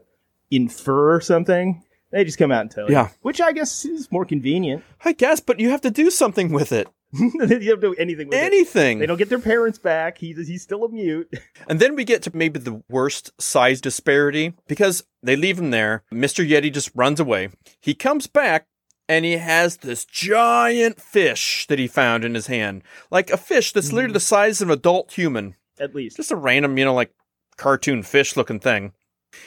[0.49, 1.83] infer something.
[2.11, 2.93] They just come out and tell you.
[2.93, 3.09] Yeah.
[3.23, 4.85] Which I guess is more convenient.
[5.03, 6.87] I guess, but you have to do something with it.
[7.11, 8.41] you don't do anything with it.
[8.41, 8.99] Anything.
[8.99, 10.17] They don't get their parents back.
[10.17, 11.29] He, he's still a mute.
[11.67, 16.05] And then we get to maybe the worst size disparity because they leave him there.
[16.13, 16.49] Mr.
[16.49, 17.49] Yeti just runs away.
[17.81, 18.67] He comes back
[19.09, 22.83] and he has this giant fish that he found in his hand.
[23.09, 24.15] Like a fish that's literally hmm.
[24.15, 25.55] the size of an adult human.
[25.79, 26.17] At least.
[26.17, 27.13] Just a random, you know, like
[27.57, 28.93] cartoon fish looking thing.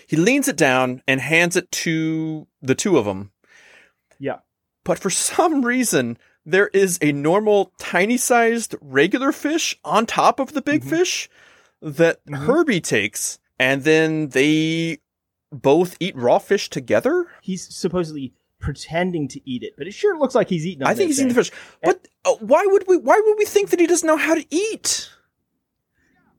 [0.07, 3.33] He leans it down and hands it to the two of them.
[4.19, 4.39] Yeah.
[4.85, 10.53] But for some reason, there is a normal, tiny sized regular fish on top of
[10.53, 10.91] the big mm-hmm.
[10.91, 11.29] fish
[11.83, 12.47] that mm-hmm.
[12.47, 13.39] Herbie takes.
[13.59, 14.99] And then they
[15.53, 17.27] both eat raw fish together.
[17.43, 20.85] He's supposedly pretending to eat it, but it sure looks like he's eating.
[20.85, 21.51] I think he's eating the fish.
[21.83, 22.97] But uh, why would we?
[22.97, 25.11] Why would we think that he doesn't know how to eat?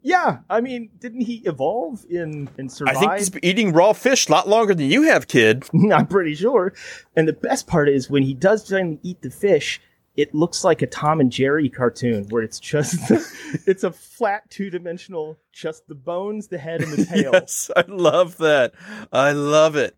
[0.04, 2.98] Yeah, I mean, didn't he evolve in in survive?
[2.98, 5.66] I think he's been eating raw fish a lot longer than you have, kid.
[5.94, 6.74] I'm pretty sure.
[7.16, 9.80] And the best part is when he does finally eat the fish,
[10.16, 13.12] it looks like a Tom and Jerry cartoon where it's just
[13.68, 17.32] it's a flat two dimensional, just the bones, the head, and the tail.
[17.34, 18.74] Yes, I love that.
[19.12, 19.96] I love it.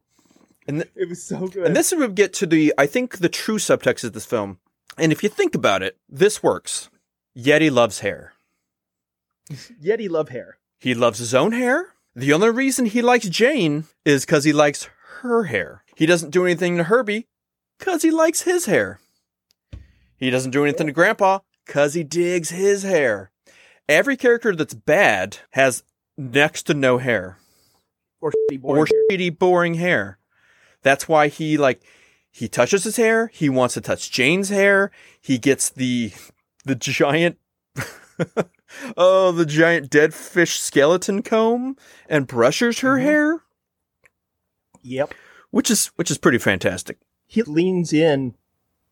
[0.68, 1.66] And th- It was so good.
[1.68, 4.26] and this is where we get to the I think the true subtext of this
[4.26, 4.60] film.
[4.98, 6.90] And if you think about it, this works.
[7.38, 8.34] Yeti loves hair.
[9.52, 10.58] Yeti love hair.
[10.80, 11.94] He loves his own hair.
[12.16, 14.88] The only reason he likes Jane is because he likes
[15.22, 15.84] her hair.
[15.96, 17.28] He doesn't do anything to Herbie
[17.80, 19.00] because he likes his hair.
[20.18, 23.32] He doesn't do anything to Grandpa because he digs his hair.
[23.90, 25.84] Every character that's bad has
[26.18, 27.38] next to no hair
[28.22, 30.20] Or shitty boring or shitty, boring hair.
[30.84, 31.82] That's why he like
[32.32, 33.28] he touches his hair.
[33.34, 34.92] He wants to touch Jane's hair.
[35.20, 36.12] He gets the
[36.66, 37.38] the giant
[38.98, 41.78] oh the giant dead fish skeleton comb
[42.08, 43.06] and brushes her Mm-hmm.
[43.06, 43.40] hair,
[44.82, 45.14] Yep.
[45.52, 46.98] which is which is pretty fantastic.
[47.26, 48.36] He leans in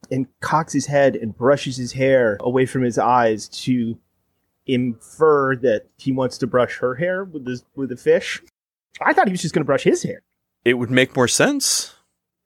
[0.09, 3.97] and cocks his head and brushes his hair away from his eyes to
[4.65, 8.41] infer that he wants to brush her hair with the with the fish.
[9.01, 10.21] I thought he was just going to brush his hair.
[10.65, 11.95] It would make more sense.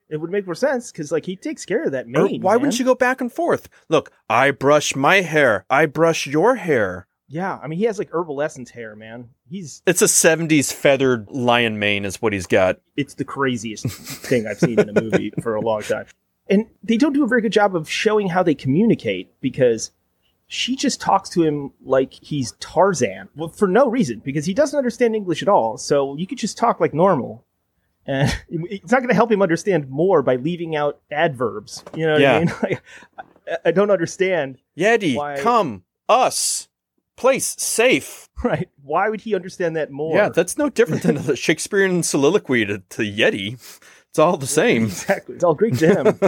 [0.10, 2.42] It would make more sense because like he takes care of that Or mane.
[2.42, 2.62] why man.
[2.62, 3.68] wouldn't you go back and forth?
[3.90, 5.66] Look, I brush my hair.
[5.70, 7.08] I brush your hair.
[7.28, 9.30] Yeah, I mean he has like herbal essence hair, man.
[9.50, 12.80] He's It's a 70s feathered lion mane is what he's got.
[12.96, 16.06] it's the craziest thing I've seen in a movie for a long time.
[16.48, 19.90] And they don't do a very good job of showing how they communicate because
[20.46, 23.30] she just talks to him like he's Tarzan.
[23.36, 25.78] Well, for no reason, because he doesn't understand English at all.
[25.80, 27.44] So you could just talk like normal.
[28.08, 31.84] And it's not going to help him understand more by leaving out adverbs.
[31.96, 32.36] You know what Yeah.
[32.36, 32.54] I mean?
[32.64, 32.84] Like,
[33.48, 34.58] I, I don't understand.
[34.78, 36.68] Yeti, Why- come, us,
[37.16, 38.30] place, safe.
[38.44, 38.70] Right?
[38.84, 40.16] Why would he understand that more?
[40.16, 43.54] Yeah, that's no different than the Shakespearean soliloquy to, to Yeti.
[44.10, 44.84] It's all the same.
[44.86, 45.36] Exactly.
[45.36, 46.20] It's all Greek to him.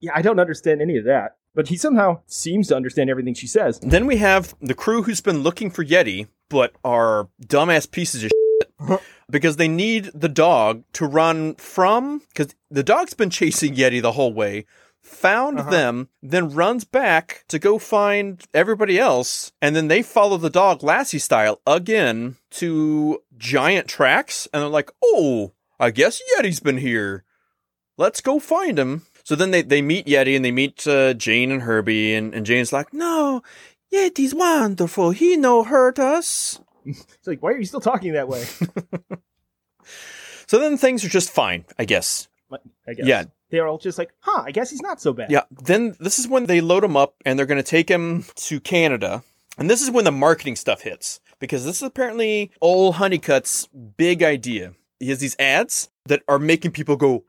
[0.00, 1.36] yeah, I don't understand any of that.
[1.54, 3.78] But he somehow seems to understand everything she says.
[3.80, 8.30] Then we have the crew who's been looking for Yeti, but are dumbass pieces of
[8.30, 9.00] shit
[9.30, 12.22] because they need the dog to run from.
[12.28, 14.66] Because the dog's been chasing Yeti the whole way,
[15.02, 20.50] found them, then runs back to go find everybody else, and then they follow the
[20.50, 26.78] dog Lassie style again to giant tracks, and they're like, "Oh, I guess Yeti's been
[26.78, 27.24] here.
[27.96, 31.50] Let's go find him." So then they, they meet Yeti and they meet uh, Jane
[31.50, 33.42] and Herbie, and, and Jane's like, No,
[33.92, 35.10] Yeti's wonderful.
[35.10, 36.60] He no hurt us.
[36.86, 38.44] It's like, why are you still talking that way?
[40.46, 42.28] So then things are just fine, I guess.
[42.86, 43.06] I guess.
[43.06, 43.24] Yeah.
[43.50, 45.30] They're all just like, huh, I guess he's not so bad.
[45.30, 45.42] Yeah.
[45.50, 48.60] Then this is when they load him up and they're going to take him to
[48.60, 49.22] Canada.
[49.56, 54.22] And this is when the marketing stuff hits because this is apparently old Honeycutt's big
[54.22, 54.74] idea.
[55.00, 57.24] He has these ads that are making people go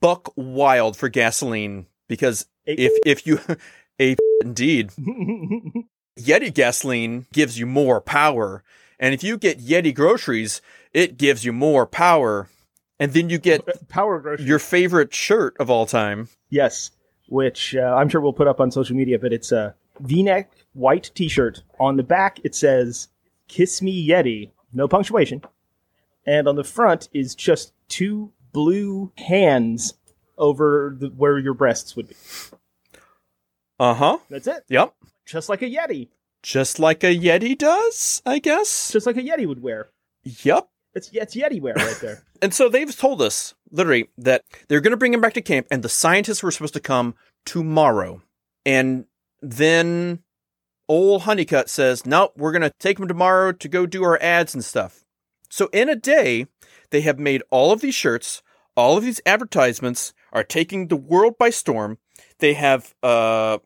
[0.00, 3.40] buck wild for gasoline because A- if if you
[4.00, 4.90] a indeed
[6.18, 8.62] Yeti gasoline gives you more power,
[8.98, 10.60] and if you get Yeti groceries,
[10.92, 12.48] it gives you more power,
[12.98, 14.46] and then you get Power grocery.
[14.46, 16.28] your favorite shirt of all time.
[16.50, 16.90] Yes,
[17.28, 21.10] which uh, I'm sure we'll put up on social media, but it's a V-neck white
[21.14, 21.62] T-shirt.
[21.78, 23.08] On the back, it says
[23.48, 25.42] "Kiss Me Yeti," no punctuation,
[26.26, 29.94] and on the front is just two blue hands
[30.38, 32.16] over the, where your breasts would be.
[33.78, 34.18] Uh huh.
[34.30, 34.64] That's it.
[34.68, 34.94] Yep.
[35.26, 36.08] Just like a Yeti.
[36.42, 38.92] Just like a Yeti does, I guess.
[38.92, 39.90] Just like a Yeti would wear.
[40.24, 40.68] Yep.
[40.94, 42.24] It's it's Yeti wear right there.
[42.40, 45.66] And so they've told us, literally, that they're going to bring him back to camp,
[45.72, 48.22] and the scientists were supposed to come tomorrow.
[48.64, 49.06] And
[49.42, 50.20] then
[50.88, 54.54] old Honeycutt says, Nope, we're going to take him tomorrow to go do our ads
[54.54, 55.04] and stuff.
[55.50, 56.46] So in a day,
[56.90, 58.42] they have made all of these shirts,
[58.76, 61.98] all of these advertisements are taking the world by storm.
[62.38, 63.58] They have, uh,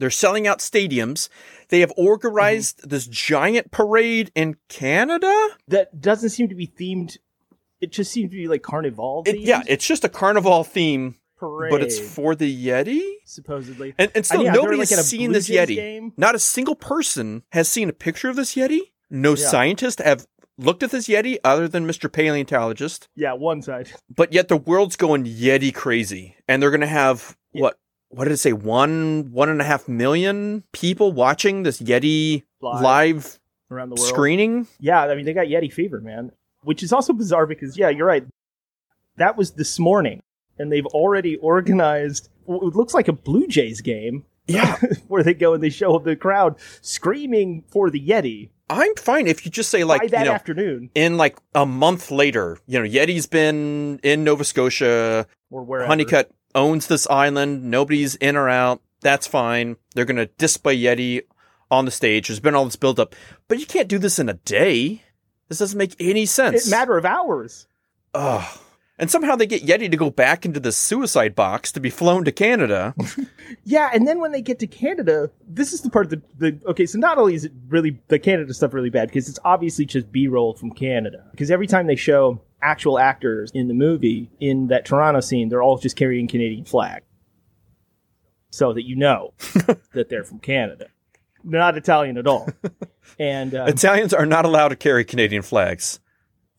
[0.00, 1.28] they're selling out stadiums.
[1.68, 2.88] They have organized mm-hmm.
[2.88, 5.32] this giant parade in Canada.
[5.68, 7.16] that doesn't seem to be themed.
[7.80, 9.22] It just seems to be like carnival.
[9.26, 13.00] It, yeah, it's just a carnival theme, parade, but it's for the Yeti.
[13.24, 13.94] supposedly.
[13.98, 15.76] And, and still, yeah, nobody like has seen Blue this Jays Yeti.
[15.76, 16.12] game.
[16.16, 18.80] Not a single person has seen a picture of this Yeti.
[19.08, 19.48] No Yeah.
[19.48, 20.26] scientist have
[20.58, 22.12] looked at this Yeti other than Mr.
[22.12, 23.08] Paleontologist.
[23.16, 23.90] Yeah, one side.
[24.14, 27.62] But yet the world's going Yeti crazy, and they're going to have Yeah.
[27.62, 27.78] what?
[28.10, 28.52] What did it say?
[28.52, 32.82] One, one and a half million people watching this Yeti Live.
[32.82, 33.38] live,
[33.70, 34.08] around the world.
[34.08, 34.66] screening.
[34.78, 36.32] Yeah, I mean they got Yeti fever, man.
[36.62, 38.24] Which is also bizarre because yeah, you're right.
[39.16, 40.22] That was this morning,
[40.58, 42.28] and they've already organized.
[42.44, 44.24] What it looks like a Blue Jays game.
[44.46, 44.76] Yeah.
[45.08, 49.44] where they go and they show the crowd screaming for the Yeti I'm fine if
[49.44, 52.78] you just say like by that you know afternoon in like a month later, you
[52.78, 55.26] know, Yeti's been in Nova Scotia.
[55.50, 55.88] or wherever.
[55.88, 57.64] Honeycutt owns this island.
[57.64, 58.80] Nobody's in or out.
[59.00, 59.76] That's fine.
[59.94, 61.22] They're going to display Yeti
[61.70, 62.28] on the stage.
[62.28, 63.14] There's been all this buildup,
[63.48, 65.02] but you can't do this in a day.
[65.48, 66.66] This doesn't make any sense.
[66.66, 67.66] It matter of hours.
[68.14, 68.58] Ugh.
[69.00, 72.24] And somehow they get Yeti to go back into the suicide box to be flown
[72.24, 72.94] to Canada.
[73.64, 76.86] Yeah, and then when they get to Canada, this is the part that the okay.
[76.86, 80.12] So not only is it really the Canada stuff really bad because it's obviously just
[80.12, 81.26] B roll from Canada.
[81.32, 85.62] Because every time they show actual actors in the movie in that Toronto scene, they're
[85.62, 87.02] all just carrying Canadian flag,
[88.50, 89.32] so that you know
[89.94, 90.86] that they're from Canada.
[91.44, 92.48] They're not Italian at all,
[93.18, 96.00] and uh, Italians are not allowed to carry Canadian flags.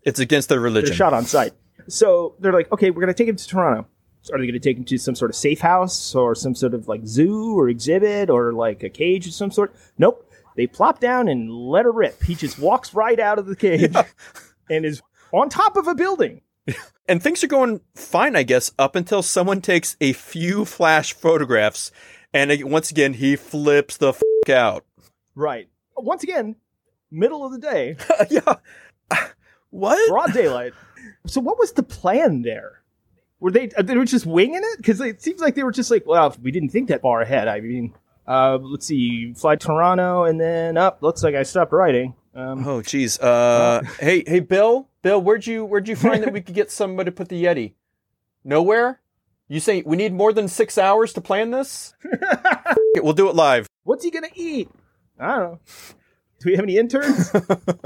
[0.03, 0.95] It's against their they're religion.
[0.95, 1.53] shot on sight.
[1.87, 3.87] So they're like, okay, we're gonna take him to Toronto.
[4.23, 6.73] So are they gonna take him to some sort of safe house or some sort
[6.73, 9.75] of like zoo or exhibit or like a cage of some sort?
[9.97, 10.27] Nope.
[10.55, 12.21] They plop down and let her rip.
[12.23, 13.95] He just walks right out of the cage
[14.69, 15.01] and is
[15.33, 16.41] on top of a building.
[17.07, 21.91] And things are going fine, I guess, up until someone takes a few flash photographs,
[22.33, 24.85] and once again he flips the f- out.
[25.35, 25.67] Right.
[25.97, 26.55] Once again,
[27.09, 27.97] middle of the day,
[28.29, 28.53] yeah.
[29.71, 30.09] What?
[30.09, 30.73] broad daylight.
[31.25, 32.81] So what was the plan there?
[33.41, 34.77] Were they they were just winging it?
[34.77, 37.47] Because it seems like they were just like, well, we didn't think that far ahead.
[37.49, 37.93] I mean,
[38.27, 41.01] uh, let's see, fly Toronto and then up.
[41.01, 42.13] looks like I stopped writing.
[42.35, 43.19] Um, Oh, geez.
[43.19, 47.09] Uh, hey, hey, Bill, Bill, where'd you where'd you find that we could get somebody
[47.09, 47.73] to put the Yeti?
[48.43, 48.99] Nowhere.
[49.47, 51.93] You say we need more than six hours to plan this?
[52.03, 53.67] It, we'll do it live.
[53.83, 54.69] what's he gonna eat?
[55.19, 55.59] I don't know.
[56.39, 57.31] Do we have any interns?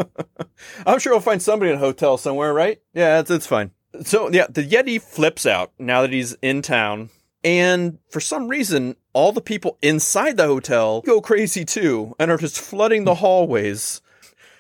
[0.86, 2.80] I'm sure we'll find somebody in a hotel somewhere, right?
[2.94, 3.72] Yeah, it's, it's fine.
[4.04, 7.10] So, yeah, the Yeti flips out now that he's in town.
[7.44, 12.38] And for some reason, all the people inside the hotel go crazy too and are
[12.38, 14.02] just flooding the hallways.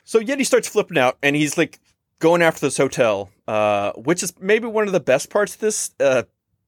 [0.04, 1.80] So Yeti starts flipping out and he's like
[2.20, 5.92] going after this hotel, uh, which is maybe one of the best parts of this.
[6.00, 6.24] Uh,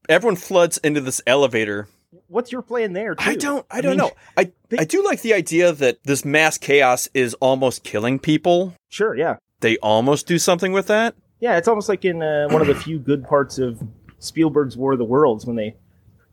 [0.10, 1.88] everyone floods into this elevator.
[2.28, 3.16] what's your plan there?
[3.16, 3.30] Too?
[3.30, 4.12] I don't, I don't mean, know.
[4.38, 8.74] I, they- I do like the idea that this mass chaos is almost killing people.
[8.90, 11.16] Sure, yeah, They almost do something with that.
[11.40, 11.58] yeah.
[11.58, 13.82] It's almost like in uh, one of the few good parts of
[14.20, 15.76] Spielberg's War of the Worlds when they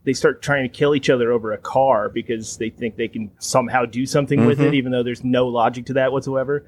[0.05, 3.31] they start trying to kill each other over a car because they think they can
[3.39, 4.67] somehow do something with Mhm.
[4.67, 6.63] it, even though there's no logic to that whatsoever.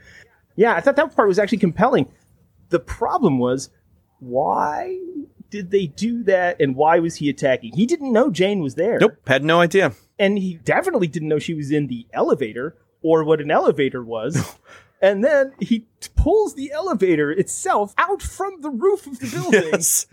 [0.56, 2.08] Yeah, I thought that part was actually compelling.
[2.70, 3.70] The problem was,
[4.20, 5.00] why
[5.50, 7.74] did they do that, and why was he attacking?
[7.74, 8.98] He didn't know Jane was there.
[9.00, 9.94] Nope, had no idea.
[10.20, 14.58] and he definitely didn't know she was in the elevator or what an elevator was.
[15.02, 19.64] and then he t- pulls the elevator itself out from the roof of the building.
[19.72, 20.08] Yes.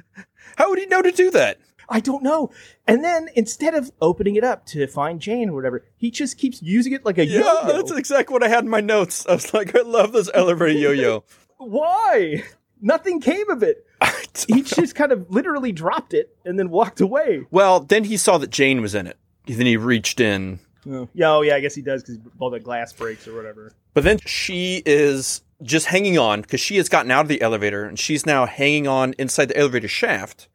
[0.57, 1.59] How would he know to do that?
[1.88, 2.50] I don't know.
[2.86, 6.62] And then instead of opening it up to find Jane or whatever, he just keeps
[6.62, 7.72] using it like a Yeah, yo-yo.
[7.72, 9.26] that's exactly what I had in my notes.
[9.26, 11.24] I was like, I love this elevator yo-yo.
[11.59, 12.42] Why?
[12.80, 13.86] Nothing came of it.
[14.48, 17.46] He just kind of literally dropped it and then walked away.
[17.52, 19.16] well, then he saw that Jane was in it.
[19.46, 20.59] Then he reached in.
[20.84, 23.72] Yeah, oh yeah, I guess he does because all the glass breaks or whatever.
[23.94, 27.84] But then she is just hanging on because she has gotten out of the elevator
[27.84, 30.48] and she's now hanging on inside the elevator shaft.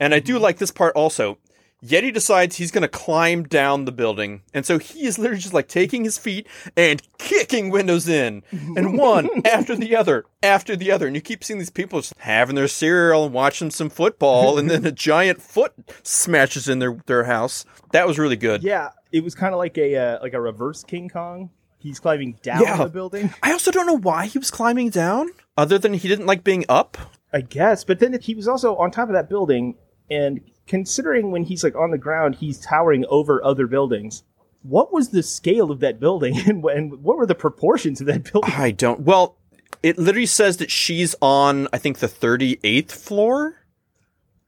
[0.00, 1.38] And I do like this part also.
[1.84, 4.42] Yeti decides he's going to climb down the building.
[4.54, 8.44] And so he is literally just like taking his feet and kicking windows in.
[8.52, 11.08] And one after the other, after the other.
[11.08, 14.58] And you keep seeing these people just having their cereal and watching some football.
[14.58, 15.72] And then a giant foot
[16.04, 17.64] smashes in their, their house.
[17.90, 18.62] That was really good.
[18.62, 21.50] Yeah, it was kind of like a uh, like a reverse King Kong.
[21.78, 22.76] He's climbing down Yeah.
[22.76, 26.26] the building, I also don't know why he was climbing down, other than he didn't
[26.26, 26.96] like being up.
[27.32, 27.82] I guess.
[27.82, 29.74] But then he was also on top of that building,
[30.08, 34.24] and considering when he's like on the ground, he's towering over other buildings.
[34.62, 38.24] What was the scale of that building, and, and what were the proportions of that
[38.32, 38.52] building?
[38.54, 39.00] I don't.
[39.00, 39.36] Well,
[39.82, 43.56] it literally says that she's on, I think, the 38th floor.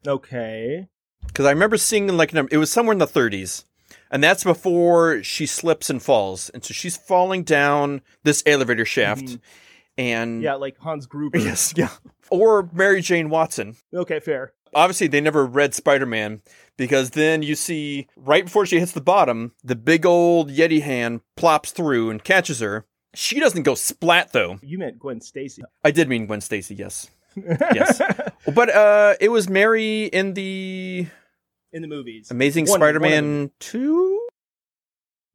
[0.06, 0.86] Okay,
[1.26, 3.64] Because I remember seeing like it was somewhere in the 30s.
[4.10, 6.50] And that's before she slips and falls.
[6.50, 9.24] And so she's falling down this elevator shaft.
[9.24, 9.36] Mm-hmm.
[9.96, 11.38] And yeah, like Hans Gruber.
[11.38, 11.88] yes, yeah.
[12.30, 13.76] Or Mary Jane Watson.
[13.94, 14.52] Okay, fair.
[14.74, 16.42] Obviously, they never read Spider Man
[16.76, 21.20] because then you see right before she hits the bottom, the big old Yeti hand
[21.36, 22.84] plops through and catches her.
[23.14, 24.58] She doesn't go splat though.
[24.62, 25.62] You meant Gwen Stacy.
[25.84, 27.10] I did mean Gwen Stacy, yes.
[27.36, 28.00] Yes.
[28.54, 31.06] But uh it was Mary in the
[31.72, 32.30] in the movies.
[32.30, 33.02] Amazing One- one of them.
[33.02, 34.28] Spider-Man 2?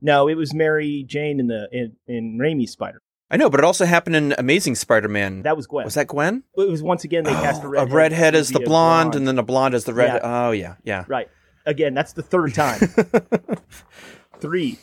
[0.01, 3.01] No, it was Mary Jane in the in, in Raimi's Spider.
[3.31, 5.43] I know, but it also happened in Amazing Spider-Man.
[5.43, 5.85] That was Gwen.
[5.85, 6.43] was that Gwen?
[6.57, 7.91] It was once again they cast a Oh, redhead.
[7.91, 10.13] a redhead as the a blonde, and then a blonde as the red.
[10.15, 10.19] Yeah.
[10.47, 11.05] Oh yeah, yeah.
[11.07, 11.29] right.
[11.65, 12.79] Again, that's the third time.
[14.39, 14.79] Three,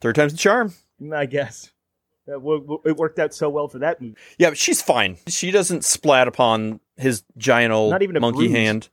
[0.00, 0.74] Third time's the charm.
[1.00, 1.70] Mm, I guess.
[2.26, 4.16] That wo- wo- It worked out so well for that movie.
[4.38, 5.18] Yeah, but she's fine.
[5.28, 8.52] She doesn't splat upon his giant old Not even a monkey bruise.
[8.52, 8.88] hand.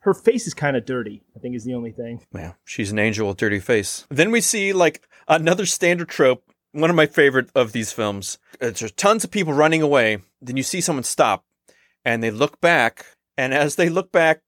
[0.00, 1.22] Her face is kind of dirty.
[1.36, 2.26] I think is the only thing.
[2.34, 4.06] Yeah, she's an angel with dirty face.
[4.10, 6.42] Then we see like another standard trope,
[6.72, 8.38] one of my favorite of these films.
[8.60, 10.18] Uh, There's tons of people running away.
[10.40, 11.44] Then you see someone stop,
[12.04, 13.06] and they look back,
[13.36, 14.40] and as they look back,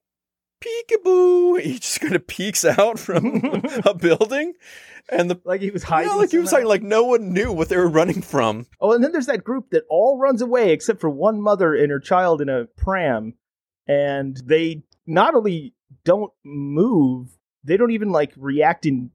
[0.60, 3.42] peekaboo, he just kind of peeks out from
[3.84, 4.54] a building,
[5.10, 6.16] and the Like he was yeah, hiding.
[6.16, 8.66] like he was saying, like no one knew what they were running from.
[8.80, 11.90] Oh, and then there's that group that all runs away except for one mother and
[11.90, 13.34] her child in a pram,
[13.86, 19.10] and they not only don't move, they don't even like react in.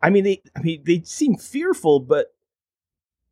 [0.00, 0.42] I mean, they.
[0.56, 2.31] I mean, they seem fearful, but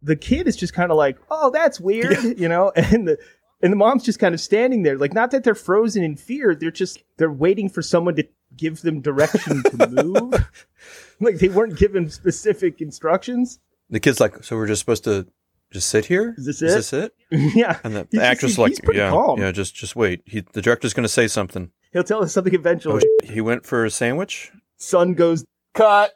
[0.03, 3.19] the kid is just kind of like, "Oh, that's weird," you know, and the.
[3.63, 6.55] And the mom's just kind of standing there, like not that they're frozen in fear.
[6.55, 8.27] They're just they're waiting for someone to
[8.57, 10.33] give them direction to move.
[11.21, 13.59] like they weren't given specific instructions.
[13.91, 15.27] The kid's like, so we're just supposed to
[15.71, 16.35] just sit here?
[16.39, 17.55] Is this Is it?" this it?
[17.55, 19.39] yeah, And the, the actress like, yeah, calm.
[19.39, 20.23] yeah, just just wait.
[20.25, 21.71] He, the director's going to say something.
[21.93, 23.03] He'll tell us something Oh, eventually.
[23.25, 24.53] sh- he went for a sandwich.
[24.79, 25.45] Sun goes.
[25.75, 26.15] Cut.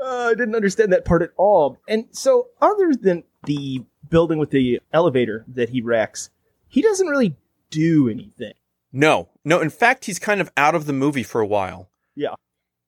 [0.00, 1.78] Uh, I didn't understand that part at all.
[1.88, 6.30] And so, other than the building with the elevator that he wrecks,
[6.68, 7.36] he doesn't really
[7.70, 8.54] do anything.
[8.92, 9.60] No, no.
[9.60, 11.88] In fact, he's kind of out of the movie for a while.
[12.14, 12.34] Yeah.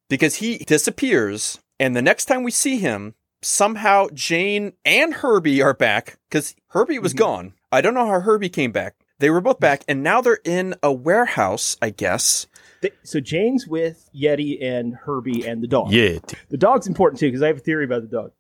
[0.09, 5.75] Because he disappears, and the next time we see him, somehow Jane and Herbie are
[5.75, 7.55] back because Herbie was gone.
[7.71, 8.95] I don't know how Herbie came back.
[9.19, 12.47] They were both back, and now they're in a warehouse, I guess.
[12.83, 15.93] Th- So Jane's with Yeti and Herbie and the dog.
[15.93, 16.19] Yeah.
[16.49, 18.33] The dog's important too because I have a theory about the dog.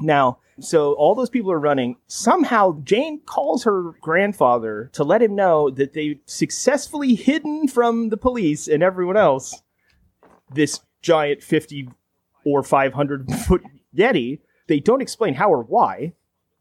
[0.00, 1.96] Now, so all those people are running.
[2.06, 8.16] Somehow, Jane calls her grandfather to let him know that they successfully hidden from the
[8.16, 9.62] police and everyone else
[10.52, 11.88] this giant 50
[12.44, 13.62] or 500 foot
[13.96, 14.40] Yeti.
[14.68, 16.14] They don't explain how or why.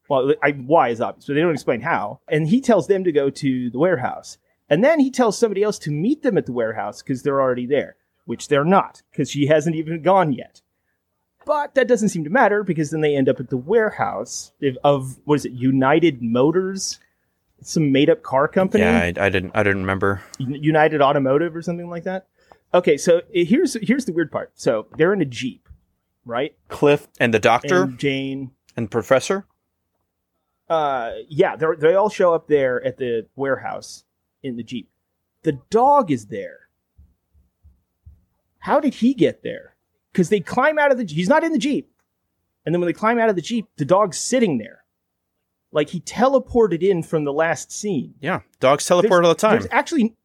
[0.10, 2.22] Well, I, why is obvious, but they don't explain how.
[2.28, 4.38] And he tells them to go to the warehouse.
[4.70, 7.66] And then he tells somebody else to meet them at the warehouse because they're already
[7.66, 7.96] there,
[8.26, 10.62] which they're not because she hasn't even gone yet.
[11.46, 14.52] But that doesn't seem to matter because then they end up at the warehouse
[14.84, 17.00] of, what is it, United Motors?
[17.62, 18.84] Some made up car company?
[18.84, 19.52] Yeah, I, I didn't.
[19.54, 20.22] I didn't remember.
[20.38, 22.28] United Automotive or something like that.
[22.74, 24.52] Okay, so uh, here's here's the weird part.
[24.56, 25.68] So they're in a jeep,
[26.24, 26.56] right?
[26.70, 28.00] Cliff and the doctor and,
[28.78, 29.46] And professor.
[30.70, 34.06] Uh, yeah, they they all show up there at the warehouse
[34.44, 34.90] in the jeep.
[35.44, 36.68] The dog is there.
[38.60, 39.76] How did he get there?
[40.12, 41.06] Because they climb out of the.
[41.06, 41.92] He's not in the jeep,
[42.66, 44.84] and then when they climb out of the jeep, the dog's sitting there.
[45.72, 48.16] Like he teleported in from the last scene.
[48.20, 49.60] Yeah, dogs teleport all the time.
[49.60, 50.16] There's actually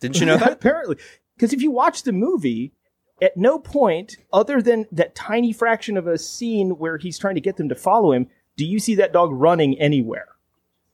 [0.00, 0.52] Didn't you know that?
[0.52, 0.96] apparently
[1.36, 2.72] because if you watch the movie,
[3.20, 7.40] at no point other than that tiny fraction of a scene where he's trying to
[7.40, 10.28] get them to follow him, do you see that dog running anywhere.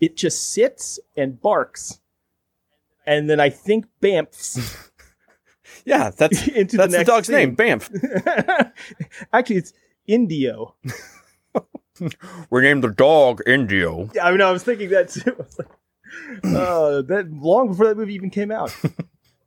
[0.01, 2.01] It just sits and barks,
[3.11, 4.59] and then I think bamfs
[5.85, 7.37] Yeah, that's into that's the the, dog's scene.
[7.37, 8.73] name, Bamf.
[9.33, 9.73] Actually, it's
[10.07, 10.75] Indio.
[12.51, 14.09] We named the dog Indio.
[14.15, 15.37] Yeah, I mean, I was thinking that too.
[15.59, 15.69] Like,
[16.45, 18.75] uh, that long before that movie even came out.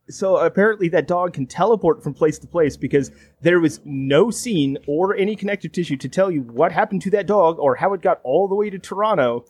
[0.10, 3.12] so apparently, that dog can teleport from place to place because
[3.42, 7.26] there was no scene or any connective tissue to tell you what happened to that
[7.26, 9.46] dog or how it got all the way to Toronto.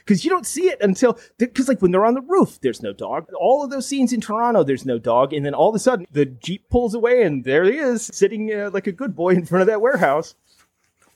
[0.00, 2.92] Because you don't see it until, because like when they're on the roof, there's no
[2.92, 3.28] dog.
[3.38, 6.06] All of those scenes in Toronto, there's no dog, and then all of a sudden
[6.10, 9.44] the jeep pulls away, and there he is, sitting uh, like a good boy in
[9.46, 10.34] front of that warehouse.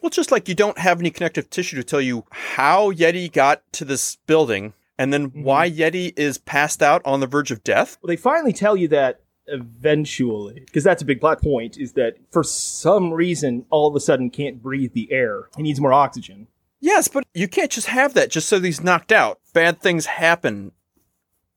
[0.00, 3.62] Well, just like you don't have any connective tissue to tell you how Yeti got
[3.72, 5.42] to this building and then Mm-hmm.
[5.42, 7.98] why Yeti is passed out on the verge of death.
[8.02, 12.16] Well, they finally tell you that eventually, because that's a big plot point, is that
[12.30, 15.48] for some reason, all of a sudden can't breathe the air.
[15.56, 16.46] He needs more oxygen.
[16.84, 19.40] Yes, but you can't just have that just so he's knocked out.
[19.54, 20.72] Bad things happen.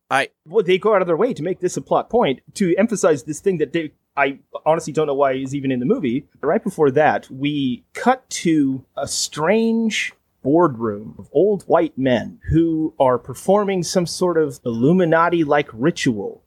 [0.09, 2.73] I Well, they go out of their way to make this a plot point to
[2.77, 3.91] emphasize this thing that they.
[4.15, 6.27] I honestly don't know why is even in the movie.
[6.39, 10.13] Right before that, we cut to a strange
[10.43, 16.41] boardroom of old white men who are performing some sort of Illuminati like ritual,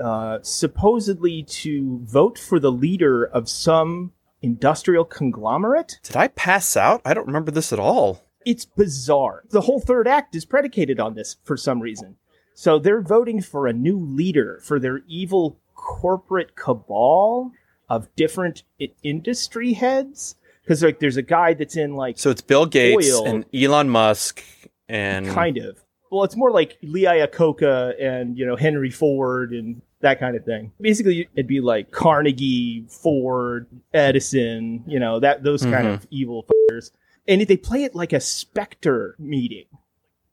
[0.00, 4.10] uh, supposedly to vote for the leader of some
[4.46, 5.98] industrial conglomerate.
[6.02, 7.02] did I pass out?
[7.04, 8.22] I don't remember this at all.
[8.44, 9.42] It's bizarre.
[9.50, 12.16] The whole third act is predicated on this for some reason.
[12.54, 17.50] So they're voting for a new leader for their evil corporate cabal
[17.88, 20.36] of different I- industry heads.
[20.62, 23.26] Because like, there's a guy that's in like So it's Bill Gates Oil.
[23.26, 24.42] and Elon Musk
[24.88, 25.78] and kind of.
[26.10, 30.44] Well, it's more like Lee Iacocca and you know Henry Ford and that kind of
[30.44, 30.72] thing.
[30.80, 36.08] Basically, it'd be like Carnegie, Ford, Edison, you know that those kind of mm-hmm.
[36.10, 36.90] evil fuckers.
[37.28, 39.66] And if they play it like a specter meeting,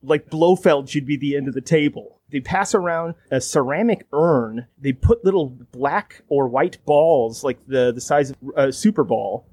[0.04, 2.20] like Blofeld should be the end of the table.
[2.30, 4.68] They pass around a ceramic urn.
[4.80, 9.46] They put little black or white balls, like the the size of a super ball,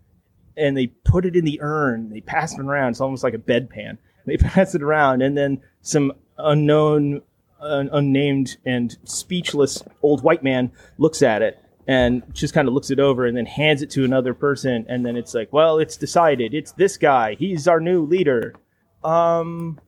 [0.56, 2.10] and they put it in the urn.
[2.10, 2.90] They pass it around.
[2.90, 3.98] It's almost like a bedpan.
[4.26, 7.22] They pass it around, and then some unknown,
[7.60, 12.90] un- unnamed, and speechless old white man looks at it and just kind of looks
[12.90, 15.96] it over, and then hands it to another person, and then it's like, well, it's
[15.96, 16.54] decided.
[16.54, 17.34] It's this guy.
[17.34, 18.54] He's our new leader.
[19.02, 19.80] Um,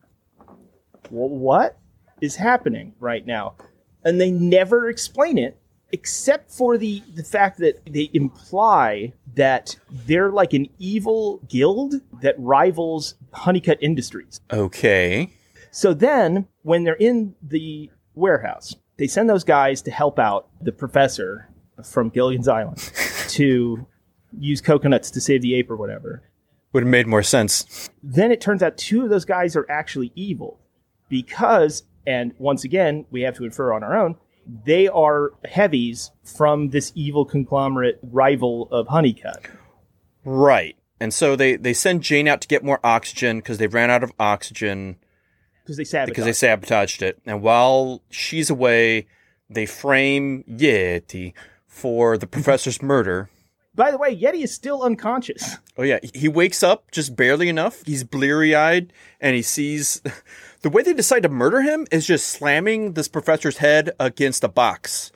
[1.09, 1.77] what
[2.19, 3.55] is happening right now?
[4.03, 5.57] And they never explain it
[5.93, 12.35] except for the the fact that they imply that they're like an evil guild that
[12.37, 14.41] rivals Honeycutt Industries.
[14.51, 15.31] okay.
[15.75, 20.71] So then, when they're in the warehouse, they send those guys to help out the
[20.71, 21.49] professor
[21.83, 22.77] from Gilligan's Island
[23.29, 23.87] to
[24.37, 26.21] use coconuts to save the ape or whatever.
[26.73, 27.89] Would have made more sense.
[28.03, 30.59] Then it turns out two of those guys are actually evil
[31.09, 34.15] because, and once again, we have to infer on our own,
[34.65, 39.47] they are heavies from this evil conglomerate rival of Honeycutt.
[40.23, 40.75] Right.
[40.99, 44.03] And so they, they send Jane out to get more oxygen because they ran out
[44.03, 44.97] of oxygen
[45.63, 46.11] Because they sabotaged.
[46.11, 47.21] because they sabotaged it.
[47.25, 49.07] And while she's away,
[49.49, 51.33] they frame Yeti
[51.67, 53.29] for the professor's murder.
[53.75, 55.57] By the way, Yeti is still unconscious.
[55.77, 57.81] Oh yeah, he wakes up just barely enough.
[57.85, 60.01] He's bleary-eyed and he sees
[60.61, 64.47] the way they decide to murder him is just slamming this professor's head against a
[64.49, 65.11] box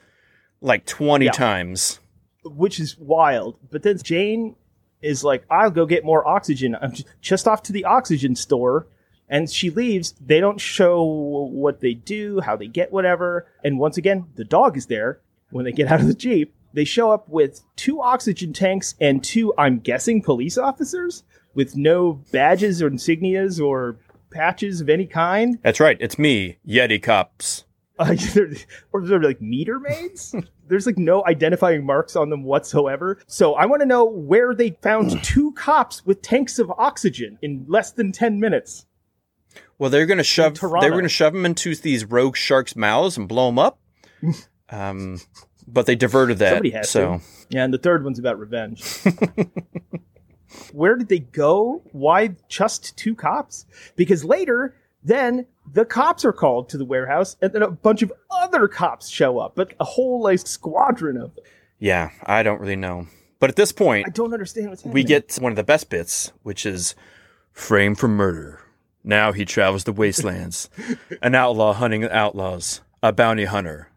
[0.60, 1.30] like 20 Yeah.
[1.32, 2.00] times.
[2.44, 3.58] which is wild.
[3.70, 4.56] But then Jane
[5.02, 6.74] is like, I'll go get more oxygen.
[6.80, 8.88] I'm just off to the oxygen store.
[9.28, 10.14] And she leaves.
[10.24, 13.46] They don't show what they do, how they get whatever.
[13.62, 15.20] And once again, the dog is there
[15.50, 16.54] when they get out of the Jeep.
[16.72, 21.24] They show up with two oxygen tanks and two, I'm guessing, police officers
[21.54, 23.96] with no badges or insignias or
[24.30, 25.58] patches of any kind.
[25.62, 27.64] That's right, it's me, Yeti Cops.
[27.98, 28.52] Uh, they're,
[28.92, 30.34] or they're like meter maids.
[30.68, 33.18] There's like no identifying marks on them whatsoever.
[33.26, 37.64] So I want to know where they found two cops with tanks of oxygen in
[37.68, 38.84] less than 10 minutes.
[39.78, 42.74] Well, they're going to shove they were going to shove them into these rogue sharks'
[42.74, 43.78] mouths and blow them up.
[44.70, 45.20] um
[45.66, 46.50] but they diverted that.
[46.50, 47.24] Somebody has so to.
[47.50, 48.82] Yeah, and the third one's about revenge.
[50.72, 51.82] where did they go?
[51.92, 53.66] Why just two cops?
[53.96, 58.12] Because later, then the cops are called to the warehouse, and then a bunch of
[58.30, 61.44] other cops show up, but a whole like squadron of them.
[61.78, 63.06] yeah, I don't really know.
[63.40, 64.94] But at this point, I don't understand what's happening.
[64.94, 66.94] we get one of the best bits, which is
[67.52, 68.60] frame for murder.
[69.08, 70.68] Now he travels the wastelands,
[71.22, 73.88] an outlaw hunting outlaws, a bounty hunter,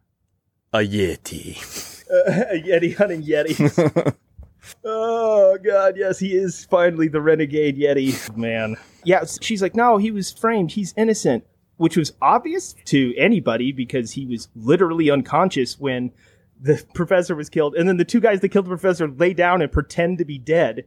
[0.73, 1.87] a yeti.
[2.11, 4.13] Uh, Yeti hunting Yeti.
[4.83, 8.75] oh god, yes, he is finally the renegade Yeti man.
[9.05, 10.73] Yeah, she's like, no, he was framed.
[10.73, 11.45] He's innocent,
[11.77, 16.11] which was obvious to anybody because he was literally unconscious when
[16.59, 19.61] the professor was killed, and then the two guys that killed the professor lay down
[19.61, 20.83] and pretend to be dead,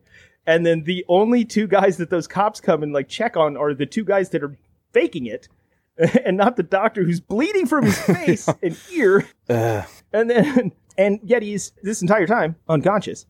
[0.47, 3.75] and then the only two guys that those cops come and like check on are
[3.75, 4.57] the two guys that are
[4.93, 5.49] faking it.
[6.25, 9.29] And not the doctor who's bleeding from his face and ear.
[9.49, 9.87] Ugh.
[10.13, 13.27] And then, and yet he's this entire time unconscious.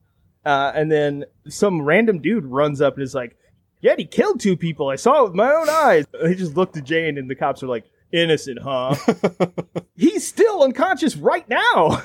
[0.47, 3.37] Uh, and then some random dude runs up and is like,
[3.83, 4.89] Yeti killed two people.
[4.89, 6.07] I saw it with my own eyes.
[6.27, 8.95] He just looked at Jane, and the cops are like, Innocent, huh?
[9.97, 12.03] He's still unconscious right now.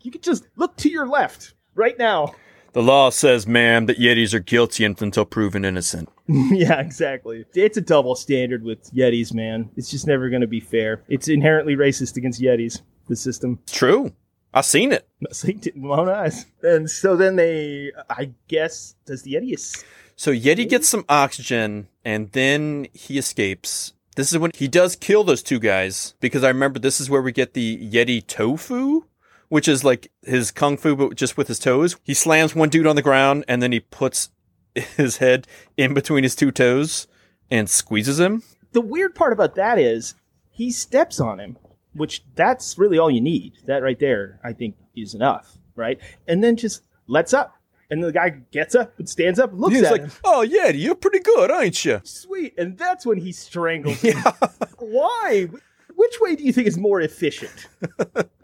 [0.00, 2.34] you could just look to your left right now.
[2.72, 6.08] The law says, ma'am, that yetis are guilty until proven innocent.
[6.28, 7.44] yeah, exactly.
[7.54, 9.70] It's a double standard with Yetis, man.
[9.76, 11.02] It's just never going to be fair.
[11.08, 13.58] It's inherently racist against Yetis, the system.
[13.64, 14.12] It's true.
[14.54, 15.08] I seen it.
[15.28, 16.46] I seen it in my own eyes.
[16.62, 21.88] And so then they, I guess, does the Yeti es- So Yeti gets some oxygen
[22.04, 23.94] and then he escapes.
[24.16, 27.22] This is when he does kill those two guys because I remember this is where
[27.22, 29.02] we get the Yeti tofu,
[29.50, 31.96] which is like his kung fu but just with his toes.
[32.02, 34.30] He slams one dude on the ground and then he puts
[34.74, 35.46] his head
[35.76, 37.06] in between his two toes
[37.50, 38.42] and squeezes him.
[38.72, 40.14] the weird part about that is
[40.50, 41.58] he steps on him,
[41.94, 43.54] which that's really all you need.
[43.66, 45.98] That right there, I think, is enough, right?
[46.26, 47.54] And then just lets up.
[47.92, 50.12] And the guy gets up and stands up and looks He's at like, him.
[50.22, 52.54] "Oh yeah, you're pretty good, aren't you?" Sweet.
[52.56, 54.16] And that's when he strangles him.
[54.78, 55.48] Why?
[55.96, 57.66] Which way do you think is more efficient?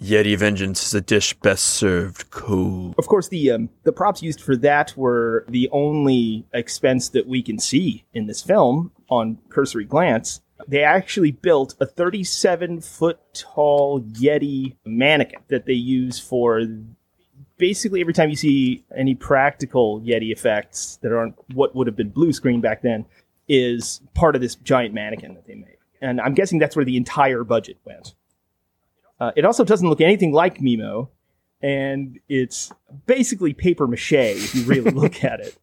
[0.00, 2.94] Yeti vengeance is a dish best served cold.
[2.96, 7.42] Of course, the um, the props used for that were the only expense that we
[7.42, 10.40] can see in this film on cursory glance.
[10.66, 16.66] They actually built a 37 foot tall Yeti mannequin that they use for
[17.58, 22.08] basically every time you see any practical Yeti effects that aren't what would have been
[22.08, 23.04] blue screen back then
[23.48, 25.76] is part of this giant mannequin that they made.
[26.00, 28.14] And I'm guessing that's where the entire budget went.
[29.20, 31.08] Uh, it also doesn't look anything like Mimmo,
[31.60, 32.72] and it's
[33.06, 35.56] basically paper mache if you really look at it.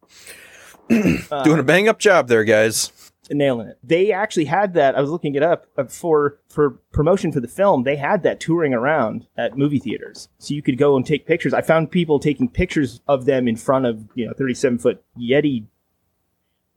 [1.44, 3.12] Doing a bang up job there, guys.
[3.30, 3.78] nailing it.
[3.84, 4.96] They actually had that.
[4.96, 7.84] I was looking it up uh, for for promotion for the film.
[7.84, 11.54] They had that touring around at movie theaters, so you could go and take pictures.
[11.54, 15.04] I found people taking pictures of them in front of you know thirty seven foot
[15.20, 15.66] Yeti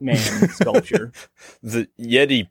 [0.00, 0.16] man
[0.48, 1.12] sculpture,
[1.62, 2.48] The Yeti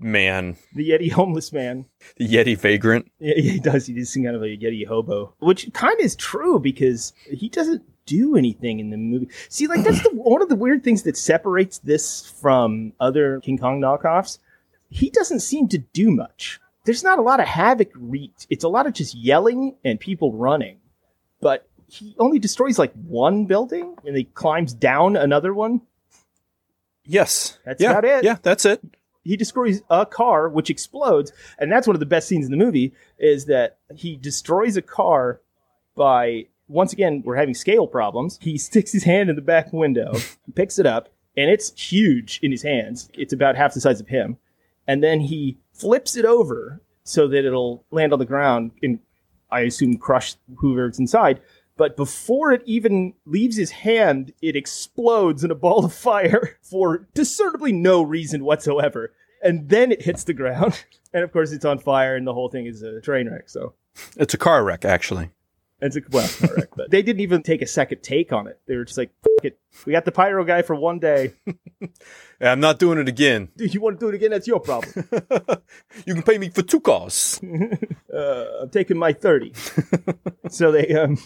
[0.00, 1.86] man, the Yeti homeless man.
[2.16, 3.10] the Yeti vagrant.
[3.18, 3.86] Yeah, he does.
[3.86, 7.82] He's kind of like a Yeti hobo, which kind of is true because he doesn't
[8.06, 9.28] do anything in the movie.
[9.48, 13.58] See, like that's the, one of the weird things that separates this from other King
[13.58, 14.38] Kong knockoffs.
[14.88, 16.58] He doesn't seem to do much.
[16.84, 18.46] There's not a lot of havoc wreaked.
[18.50, 20.78] It's a lot of just yelling and people running,
[21.40, 25.82] but he only destroys like one building and he climbs down another one.
[27.04, 28.24] Yes, That's yeah, about it.
[28.24, 28.80] Yeah, that's it.
[29.22, 32.56] He destroys a car which explodes and that's one of the best scenes in the
[32.56, 35.40] movie is that he destroys a car
[35.96, 38.38] by once again we're having scale problems.
[38.40, 40.14] He sticks his hand in the back window
[40.54, 43.10] picks it up and it's huge in his hands.
[43.14, 44.38] It's about half the size of him.
[44.86, 49.00] And then he flips it over so that it'll land on the ground and
[49.50, 51.40] i assume crush whoever's inside
[51.80, 57.08] but before it even leaves his hand, it explodes in a ball of fire for
[57.14, 59.14] discernibly no reason whatsoever.
[59.42, 60.84] And then it hits the ground.
[61.14, 63.48] And of course, it's on fire, and the whole thing is a train wreck.
[63.48, 63.72] So
[64.16, 65.30] It's a car wreck, actually.
[65.80, 66.68] it's a well, car wreck.
[66.76, 68.60] But they didn't even take a second take on it.
[68.66, 69.10] They were just like,
[69.42, 69.58] it.
[69.86, 71.32] We got the pyro guy for one day.
[72.42, 73.48] Yeah, I'm not doing it again.
[73.56, 74.30] Dude, you want to do it again?
[74.30, 75.04] That's your problem.
[76.06, 77.38] You can pay me for two cars.
[77.42, 79.52] Uh, I'm taking my 30.
[80.48, 81.18] so they, um,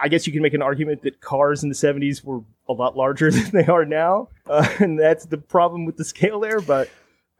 [0.00, 2.96] I guess you can make an argument that cars in the 70s were a lot
[2.96, 4.28] larger than they are now.
[4.48, 6.60] Uh, and that's the problem with the scale there.
[6.60, 6.88] But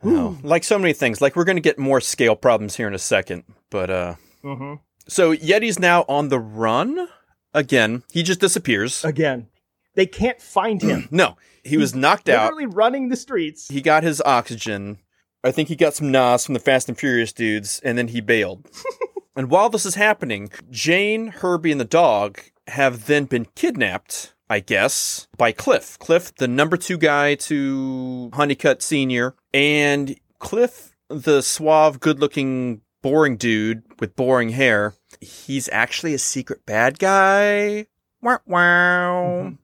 [0.03, 0.36] No.
[0.42, 1.20] Like so many things.
[1.20, 3.44] Like we're going to get more scale problems here in a second.
[3.70, 4.80] But uh Mhm.
[5.09, 7.09] so Yeti's now on the run
[7.55, 8.03] again.
[8.12, 9.05] He just disappears.
[9.05, 9.48] again,
[9.94, 11.09] they can't find him.
[11.12, 12.53] No, he was knocked out.
[12.53, 13.68] Literally running the streets.
[13.68, 14.98] He got his oxygen.
[15.44, 18.20] I think he got some nos from the Fast and Furious dudes, and then he
[18.20, 18.68] bailed.
[19.36, 24.60] and while this is happening, Jane, Herbie, and the dog have then been kidnapped, I
[24.60, 25.98] guess, by Cliff.
[25.98, 33.36] Cliff, the number two guy to Honeycutt Sr., and Cliff, the suave, good looking, boring
[33.36, 34.94] dude with boring hair.
[35.20, 37.86] He's actually a secret bad guy.
[38.20, 39.42] Wow, wow.
[39.44, 39.54] Mm-hmm.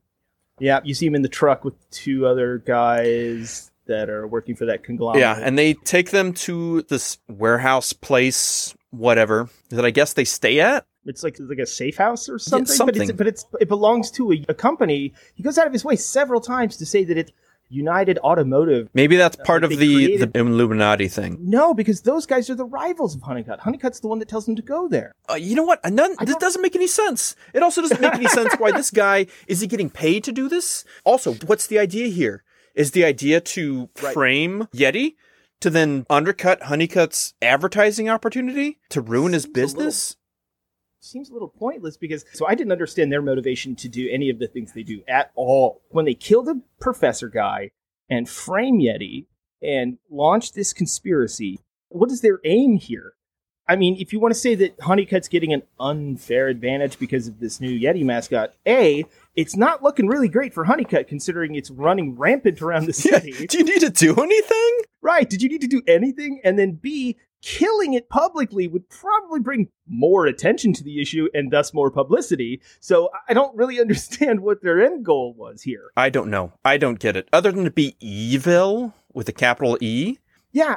[0.61, 3.71] Yeah, you see him in the truck with two other guys.
[3.89, 5.21] That are working for that conglomerate.
[5.21, 10.61] Yeah, and they take them to this warehouse place, whatever, that I guess they stay
[10.61, 10.87] at.
[11.05, 12.65] It's like like a safe house or something.
[12.67, 13.03] But, something.
[13.03, 15.15] it's, but it's it belongs to a, a company.
[15.35, 17.33] He goes out of his way several times to say that it's
[17.71, 18.89] United Automotive.
[18.95, 21.39] Maybe that's part like of the, created- the Illuminati thing.
[21.41, 23.61] No, because those guys are the rivals of Honeycutt.
[23.61, 25.15] Honeycutt's the one that tells them to go there.
[25.31, 25.85] Uh, you know what?
[25.91, 27.37] None, this doesn't make any sense.
[27.55, 30.49] It also doesn't make any sense why this guy is he getting paid to do
[30.49, 30.85] this?
[31.05, 32.43] Also, what's the idea here?
[32.79, 34.15] Is the idea to Right.
[34.15, 35.17] frame Yeti
[35.61, 40.17] to then undercut Honeycutt's advertising opportunity to ruin his Seems a little- business?
[41.01, 44.39] Seems a little pointless because so I didn't understand their motivation to do any of
[44.39, 45.83] the things they do at all.
[45.91, 47.71] When they kill the professor guy
[48.09, 49.27] and frame Yeti
[49.61, 51.59] and launch this conspiracy,
[51.89, 53.15] what is their aim here?
[53.69, 57.39] I mean, if you want to say that Honeycutt's getting an unfair advantage because of
[57.39, 59.05] this new Yeti mascot, A,
[59.37, 63.19] it's not looking really great for Honeycutt considering it's running rampant around the Yeah.
[63.21, 63.47] city.
[63.47, 64.79] Do you need to do anything?
[65.03, 65.29] Right.
[65.29, 66.41] Did you need to do anything?
[66.45, 71.51] And then B, killing it publicly would probably bring more attention to the issue and
[71.53, 72.61] thus more publicity.
[72.81, 75.91] So I don't really understand what their end goal was here.
[75.97, 76.53] I don't know.
[76.65, 77.29] I don't get it.
[77.33, 80.19] Other than to be evil with a capital E.
[80.53, 80.77] Yeah.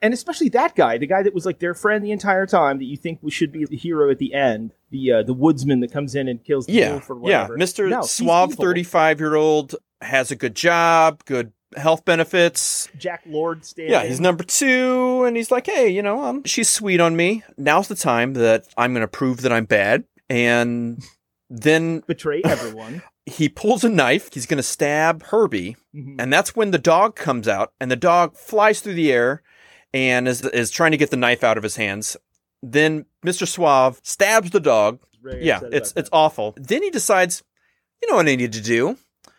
[0.00, 2.84] And especially that guy, the guy that was like their friend the entire time that
[2.84, 5.92] you think we should be the hero at the end, the uh, the woodsman that
[5.92, 7.48] comes in and kills the Yeah, wolf or yeah.
[7.48, 7.88] Mr.
[7.90, 12.88] No, Suave, thirty-five-year-old, has a good job, good health benefits.
[12.96, 13.92] Jack Lord standing.
[13.92, 17.42] Yeah, he's number two, and he's like, hey, you know, um, she's sweet on me.
[17.56, 20.04] Now's the time that I'm going to prove that I'm bad.
[20.30, 21.02] And
[21.50, 23.02] then betray everyone.
[23.26, 24.32] he pulls a knife.
[24.32, 26.16] He's going to stab Herbie, Mhm.
[26.20, 29.42] and that's when the dog comes out, and the dog flies through the air
[29.92, 32.16] and is is trying to get the knife out of his hands.
[32.62, 33.46] Then Mr.
[33.46, 35.00] Suave stabs the dog.
[35.22, 36.54] Very Yeah, it's it's awful.
[36.56, 37.42] Then he decides,
[38.02, 38.96] you know what I need to do?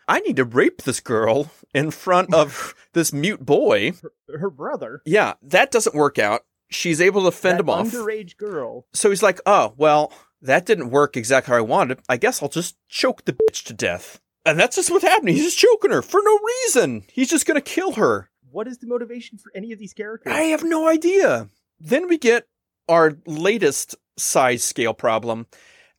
[0.07, 3.91] I need to rape this girl in front of this mute boy.
[4.27, 4.39] that.
[4.39, 5.01] her brother.
[5.05, 6.41] Yeah, that doesn't work out.
[6.71, 7.87] She's able to fend that him off.
[7.87, 8.85] Underage girl.
[8.93, 11.99] So he's like, oh, well, that didn't work exactly how I wanted.
[12.07, 14.19] I guess I'll just choke the bitch to death.
[14.45, 15.35] And that's just what's happening.
[15.35, 17.03] He's just choking her for no reason.
[17.11, 18.29] He's just going to kill her.
[18.51, 20.33] What is the motivation for any of these characters?
[20.33, 21.49] I have no idea.
[21.79, 22.47] Then we get
[22.87, 25.47] our latest size scale problem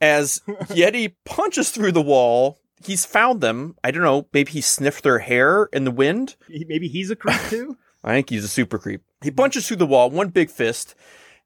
[0.01, 2.59] as Yeti punches through the wall.
[2.85, 3.77] He's found them.
[3.85, 4.27] I don't know.
[4.33, 6.37] Maybe he sniffed their hair in the wind.
[6.49, 7.77] Maybe he's a creep too.
[8.05, 9.03] I think he's a super creep.
[9.23, 10.95] He punches through the wall, one big fist,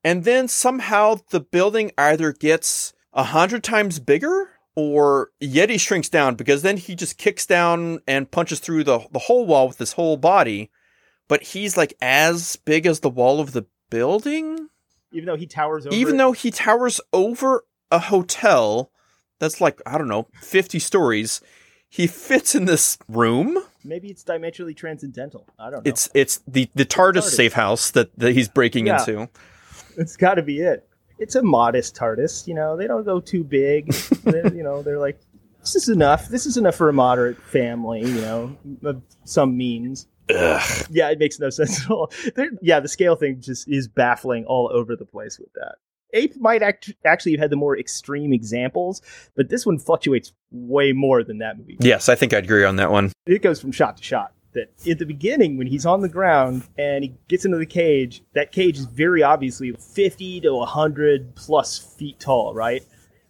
[0.05, 6.37] and then somehow the building either gets a hundred times bigger or Yeti shrinks down
[6.37, 9.93] because then he just kicks down and punches through the, the whole wall with his
[9.93, 10.71] whole body.
[11.29, 14.69] But he's like as big as the wall of the building,
[15.13, 15.95] Even though he towers over.
[15.95, 18.91] even though he towers over a hotel
[19.41, 21.41] that's like, I don't know, 50 stories.
[21.89, 23.57] He fits in this room.
[23.85, 25.47] maybe it's dimensionally transcendental.
[25.59, 25.91] I don't know.
[25.91, 27.37] It's it's the the TARDIS, TARDIS.
[27.37, 28.99] safe house that, that he's breaking Yeah.
[29.01, 29.29] into.
[29.97, 30.89] it's got to be it.
[31.21, 32.49] It's a modest TARDIS.
[32.49, 33.95] You know, they don't go too big.
[34.27, 35.21] You know, they're like,
[35.61, 36.29] this is enough.
[36.29, 38.01] This is enough for a moderate family.
[38.01, 40.09] You know, of some means.
[40.31, 40.87] Ugh.
[40.91, 42.11] Yeah, it makes no sense at all.
[42.35, 45.77] They're, yeah, the scale thing just is baffling all over the place with that.
[46.15, 49.03] Ape might act- actually have had the more extreme examples,
[49.35, 51.77] but this one fluctuates way more than that movie.
[51.81, 53.13] Yes, I think I'd agree on that one.
[53.27, 54.33] it goes from shot to shot.
[54.53, 58.23] That at the beginning, when he's on the ground and he gets into the cage,
[58.35, 62.85] that cage is very obviously 50 to 100 plus feet tall, right?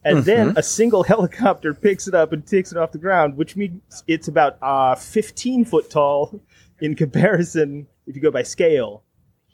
[0.04, 3.56] And then a single helicopter picks it up and takes it off the ground, which
[3.56, 6.42] means it's about uh, 15 foot tall
[6.80, 9.02] in comparison if you go by scale.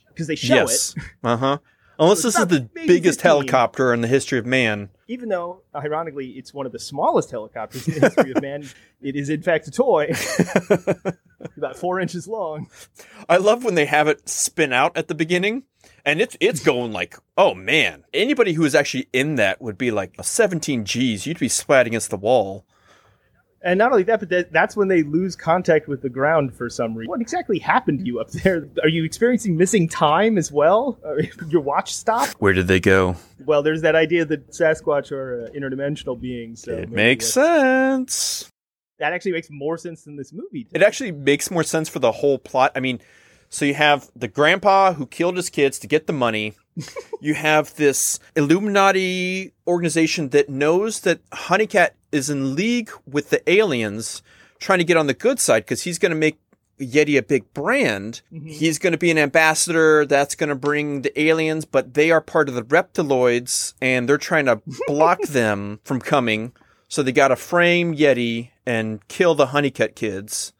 [0.08, 0.94] Because they show yes.
[0.96, 1.58] it, Uh huh.
[1.98, 3.22] Unless So this is the biggest 15.
[3.30, 4.88] helicopter in the history of man.
[5.06, 8.66] even though, ironically, it's one of the smallest helicopters in the history of man.
[9.02, 10.10] It is, in fact, a toy,
[11.58, 12.68] about four inches long.
[13.28, 15.64] I love when they have it spin out at the beginning,
[16.04, 18.04] and it's it's going like, oh man!
[18.14, 21.26] Anybody who is actually in that would be like 17 G's.
[21.26, 22.64] You'd be splat against the wall.
[23.62, 26.70] And not only that, but that, that's when they lose contact with the ground for
[26.70, 27.10] some reason.
[27.10, 28.66] What exactly happened to you up there?
[28.82, 30.98] Are you experiencing missing time as well?
[31.04, 31.16] Uh,
[31.48, 32.36] Your watch stopped?
[32.38, 33.16] Where did they go?
[33.44, 36.62] Well, there's that idea that Sasquatch are uh, interdimensional beings.
[36.62, 38.50] So it makes sense.
[38.98, 40.66] That actually makes more sense than this movie.
[40.72, 42.72] It actually makes more sense for the whole plot.
[42.74, 43.00] I mean,
[43.50, 46.54] so you have the grandpa who killed his kids to get the money.
[47.20, 54.22] You have this Illuminati organization that knows that Honeycutt is in league with the aliens,
[54.58, 56.38] trying to get on the good side because he's going to make
[56.80, 58.22] Yeti a big brand.
[58.32, 58.48] Mm-hmm.
[58.48, 62.20] He's going to be an ambassador that's going to bring the aliens, but they are
[62.20, 66.52] part of the reptiloids and they're trying to block them from coming.
[66.88, 70.52] So they got to frame Yeti and kill the Honeycutt kids.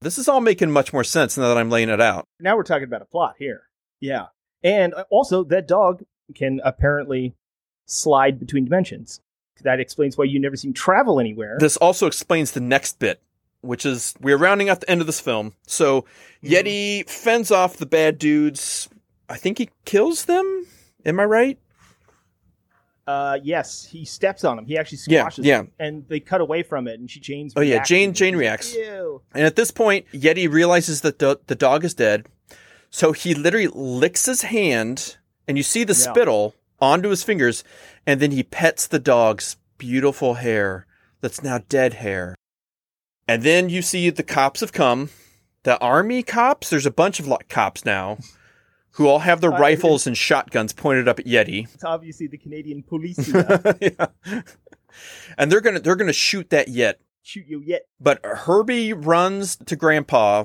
[0.00, 2.26] This is all making much more sense now that I'm laying it out.
[2.40, 3.62] Now we're talking about a plot here.
[4.00, 4.26] Yeah.
[4.66, 6.02] And also, that dog
[6.34, 7.34] can apparently
[7.86, 9.20] slide between dimensions.
[9.62, 11.56] That explains why you never see him travel anywhere.
[11.60, 13.22] This also explains the next bit,
[13.60, 15.54] which is we're rounding out the end of this film.
[15.66, 16.04] So
[16.42, 18.88] Yeti fends off the bad dudes.
[19.28, 20.66] I think he kills them.
[21.04, 21.58] Am I right?
[23.06, 24.66] Uh, yes, he steps on him.
[24.66, 25.60] He actually Yeah, squashes yeah.
[25.60, 27.52] him, and they cut away from it, and she Jane's.
[27.54, 27.84] Oh, yeah.
[27.84, 28.74] Jane- Jane reacts.
[28.74, 29.22] Ew.
[29.32, 32.26] And at this point, Yeti realizes that the, the dog is dead.
[32.96, 36.10] So he literally licks his hand, and you see the Yeah.
[36.12, 37.62] spittle onto his fingers,
[38.06, 40.86] and then he pets the dog's beautiful hair
[41.20, 42.34] that's now dead hair.
[43.28, 45.10] And then you see the cops have come.
[45.64, 48.16] The army cops, there's a bunch of cops now
[48.92, 51.68] who all have their Uh, rifles and shotguns pointed up at Yeti.
[51.74, 53.72] It's obviously the Canadian police yeah.
[53.78, 54.40] yeah.
[55.36, 56.98] And they're gonna they're gonna shoot that Yet.
[57.20, 57.88] shoot you yet.
[58.00, 60.44] But Herbie runs to Grandpa,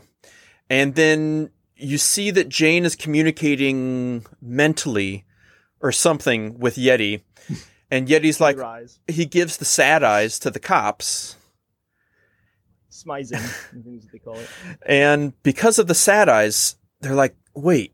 [0.70, 5.26] and then you see that Jane is communicating mentally
[5.82, 7.22] or something with Yeti.
[7.90, 8.58] And Yeti's like,
[9.08, 11.36] he gives the sad eyes to the cops.
[12.90, 13.34] Smizing,
[13.74, 14.50] I is what they call it.
[14.86, 17.94] And because of the sad eyes, they're like, wait,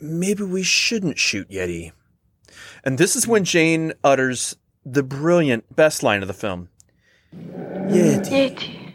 [0.00, 1.92] maybe we shouldn't shoot Yeti.
[2.84, 6.68] And this is when Jane utters the brilliant, best line of the film
[7.34, 8.92] Yeti, Yeti.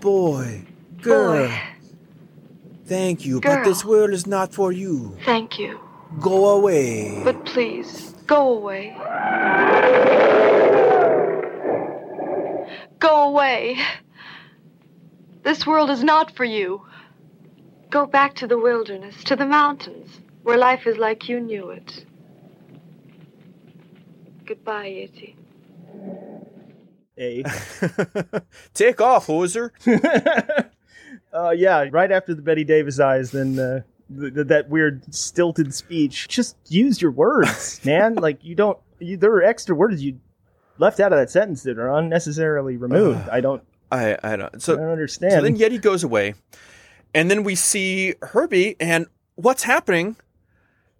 [0.00, 0.66] boy,
[1.02, 1.48] girl.
[1.48, 1.77] Boy.
[2.88, 3.56] Thank you, Girl.
[3.56, 5.16] but this world is not for you.
[5.24, 5.78] Thank you.
[6.20, 7.20] Go away.
[7.22, 8.96] But please, go away.
[12.98, 13.78] Go away.
[15.42, 16.86] This world is not for you.
[17.90, 22.04] Go back to the wilderness, to the mountains, where life is like you knew it.
[24.46, 25.34] Goodbye, Yeti.
[27.18, 27.42] A.
[28.74, 29.72] Take off, hoser.
[31.46, 33.80] uh, yeah, right after the Bette Davis eyes, then uh,
[34.18, 36.28] th- th- that weird stilted speech.
[36.28, 38.14] Just use your words, man.
[38.14, 38.78] like you don't.
[38.98, 40.18] You, there are extra words you
[40.78, 43.28] left out of that sentence that are unnecessarily removed.
[43.28, 43.62] I don't.
[43.90, 44.60] I, I don't.
[44.62, 45.32] So I don't understand.
[45.32, 46.34] so then Yeti goes away.
[47.14, 50.16] And then we see Herbie, and what's happening?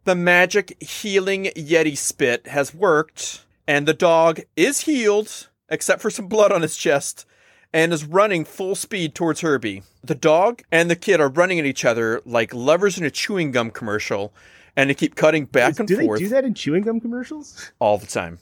[0.05, 6.27] The magic healing Yeti spit has worked, and the dog is healed, except for some
[6.27, 7.27] blood on his chest,
[7.73, 9.83] and is running full speed towards Herbie.
[10.03, 13.51] The dog and the kid are running at each other like lovers in a chewing
[13.51, 14.33] gum commercial,
[14.77, 17.01] and they keep cutting back and do forth Do they do that in chewing gum
[17.01, 17.73] commercials?
[17.79, 18.39] all the time.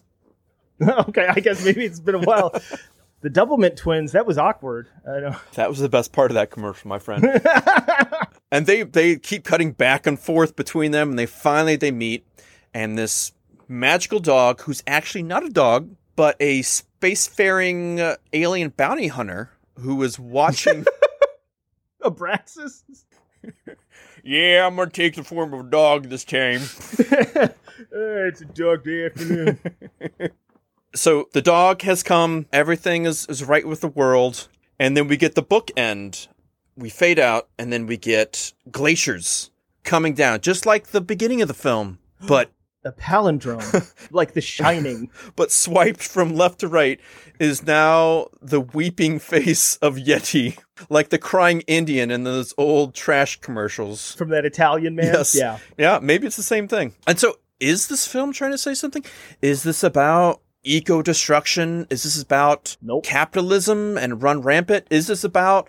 [0.80, 2.50] okay, I guess maybe it's been a while.
[3.22, 4.88] the Doublemint twins, that was awkward.
[5.08, 5.36] I know.
[5.54, 7.24] That was the best part of that commercial, my friend.
[8.52, 12.26] and they they keep cutting back and forth between them, and they finally they meet,
[12.74, 13.32] and this
[13.68, 20.02] magical dog, who's actually not a dog, but a spacefaring uh, alien bounty hunter, who
[20.02, 20.84] is watching.
[22.02, 22.82] Abraxas.
[24.24, 26.62] yeah, I'm gonna take the form of a dog this time.
[27.78, 29.58] Uh, it's a dog day afternoon.
[30.94, 32.46] so the dog has come.
[32.50, 34.48] Everything is is right with the world,
[34.78, 36.28] and then we get the book end.
[36.74, 39.50] We fade out, and then we get glaciers
[39.84, 42.50] coming down, just like the beginning of the film, but
[42.86, 45.10] a palindrome, like The Shining.
[45.34, 47.00] but swiped from left to right
[47.38, 50.58] is now the weeping face of Yeti,
[50.88, 54.14] like the crying Indian in those old trash commercials.
[54.14, 55.06] from that Italian man.
[55.12, 55.34] Yes.
[55.36, 55.58] Yeah.
[55.76, 56.94] Yeah, maybe it's the same thing.
[57.06, 59.04] And so, is this film trying to say something?
[59.42, 61.86] Is this about eco destruction?
[61.90, 63.04] Is this about Nope.
[63.04, 64.86] capitalism and run rampant?
[64.90, 65.68] Is this about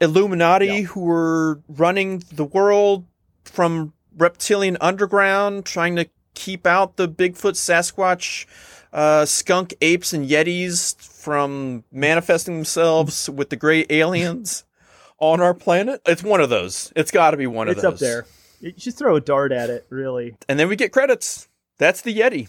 [0.00, 0.80] Illuminati Yeah.
[0.82, 3.04] who are running the world
[3.44, 6.06] from reptilian underground, trying to
[6.36, 8.46] keep out the Bigfoot, Sasquatch,
[8.92, 14.64] uh, skunk apes, and yetis from manifesting themselves with the gray aliens
[15.18, 16.00] on our planet?
[16.06, 16.92] It's one of those.
[16.94, 17.92] It's got to be one It's of those.
[17.94, 18.26] up there.
[18.60, 20.36] You just throw a dart at it, really.
[20.48, 21.48] And then we get credits.
[21.78, 22.48] That's the Yeti.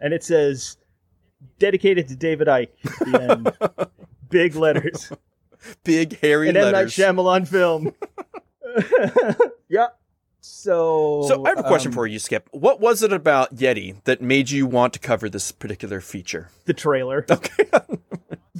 [0.00, 0.76] And it says,
[1.58, 2.68] dedicated to David Icke.
[2.84, 3.22] at the
[3.78, 3.90] end.
[4.28, 5.10] Big letters.
[5.84, 6.72] Big hairy An M.
[6.72, 6.86] Night.
[6.88, 7.92] Shyamalan film.
[9.68, 9.86] yeah.
[10.40, 11.24] So.
[11.28, 12.48] So I have a question um, for you, Skip.
[12.52, 16.50] What was it about Yeti that made you want to cover this particular feature?
[16.64, 17.26] The trailer.
[17.38, 17.70] Okay.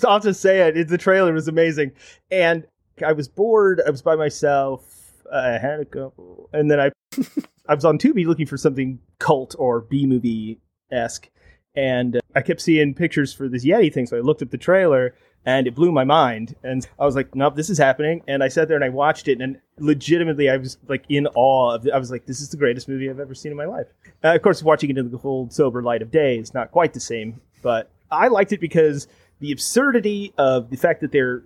[0.06, 0.76] I'll just say it.
[0.76, 0.88] it.
[0.88, 1.90] The trailer was amazing,
[2.30, 2.64] and
[3.04, 3.82] I was bored.
[3.84, 4.84] I was by myself.
[5.32, 6.90] I had a couple, and then I,
[7.68, 10.60] I was on Tubi looking for something cult or B movie
[10.92, 11.28] esque,
[11.74, 14.06] and I kept seeing pictures for this Yeti thing.
[14.06, 15.14] So I looked at the trailer,
[15.44, 16.54] and it blew my mind.
[16.62, 19.28] And I was like, "Nope, this is happening." And I sat there and I watched
[19.28, 21.88] it, and legitimately, I was like in awe of.
[21.92, 23.86] I was like, "This is the greatest movie I've ever seen in my life."
[24.22, 26.92] Uh, of course, watching it in the cold, sober light of day is not quite
[26.92, 29.08] the same, but I liked it because
[29.40, 31.42] the absurdity of the fact that they're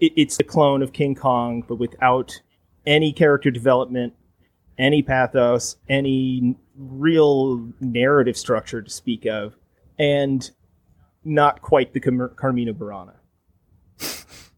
[0.00, 2.40] it, it's a clone of King Kong, but without
[2.86, 4.14] any character development,
[4.78, 9.56] any pathos, any real narrative structure to speak of,
[9.98, 10.50] and
[11.26, 13.14] not quite the Car- Carmina Burana.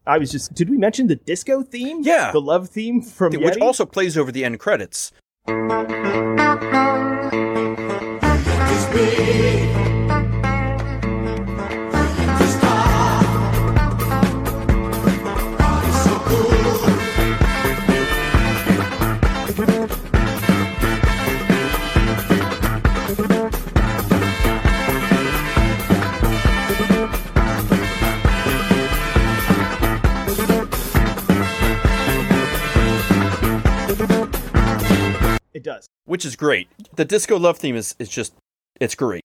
[0.07, 0.53] I was just.
[0.53, 1.99] Did we mention the disco theme?
[2.01, 2.31] Yeah.
[2.31, 3.61] the love theme from Which Yeti?
[3.61, 5.11] also plays over the end credits.
[36.29, 36.67] Is great.
[36.95, 38.35] The disco love theme is, is just
[38.79, 39.23] it's great.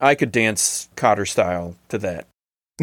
[0.00, 2.26] I could dance Kotter style to that.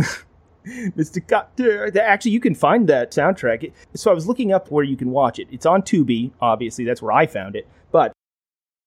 [0.66, 1.20] Mr.
[1.20, 1.94] Kotter.
[1.98, 3.74] Actually, you can find that soundtrack.
[3.94, 5.50] So I was looking up where you can watch it.
[5.52, 6.86] It's on Tubi, obviously.
[6.86, 7.68] That's where I found it.
[7.92, 8.14] But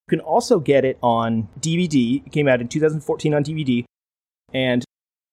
[0.09, 2.25] you can also get it on DVD.
[2.25, 3.85] It came out in 2014 on DVD.
[4.55, 4.83] And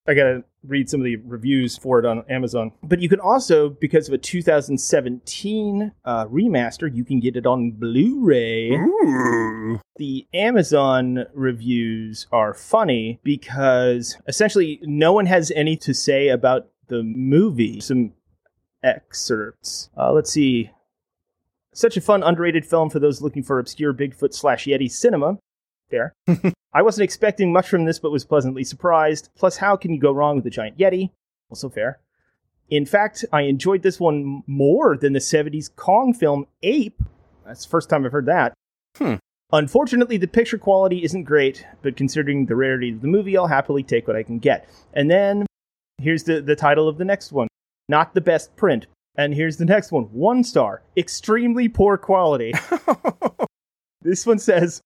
[0.07, 2.71] I got to read some of the reviews for it on Amazon.
[2.84, 7.71] But you can also, because of a 2017 uh, remaster, you can get it on
[7.71, 8.71] Blu ray
[9.97, 17.03] the Amazon reviews are funny because essentially no one has any to say about the
[17.03, 17.79] movie.
[17.81, 18.13] Some
[18.84, 19.89] excerpts.
[19.97, 20.71] Uh, let's see.
[21.73, 25.38] Such a fun, underrated film for those looking for obscure Bigfoot slash Yeti cinema.
[25.89, 26.14] There.
[26.73, 29.30] I wasn't expecting much from this, but was pleasantly surprised.
[29.38, 31.11] Plus, how can you go wrong with a giant Yeti?
[31.49, 31.99] Also fair.
[32.69, 37.01] In fact, I enjoyed this one more than the 70s Kong film Ape.
[37.45, 38.53] That's the first time I've heard that.
[38.97, 39.15] Hmm.
[39.53, 43.84] Unfortunately, the picture quality isn't great, but considering the rarity of the movie, I'll happily
[43.84, 44.68] take what I can get.
[44.93, 45.45] And then
[45.99, 47.47] here's the, the title of the next one
[47.88, 48.88] Not the best print.
[49.15, 50.84] And here's the next one One star.
[50.97, 52.53] Extremely poor quality.
[54.01, 54.81] this one says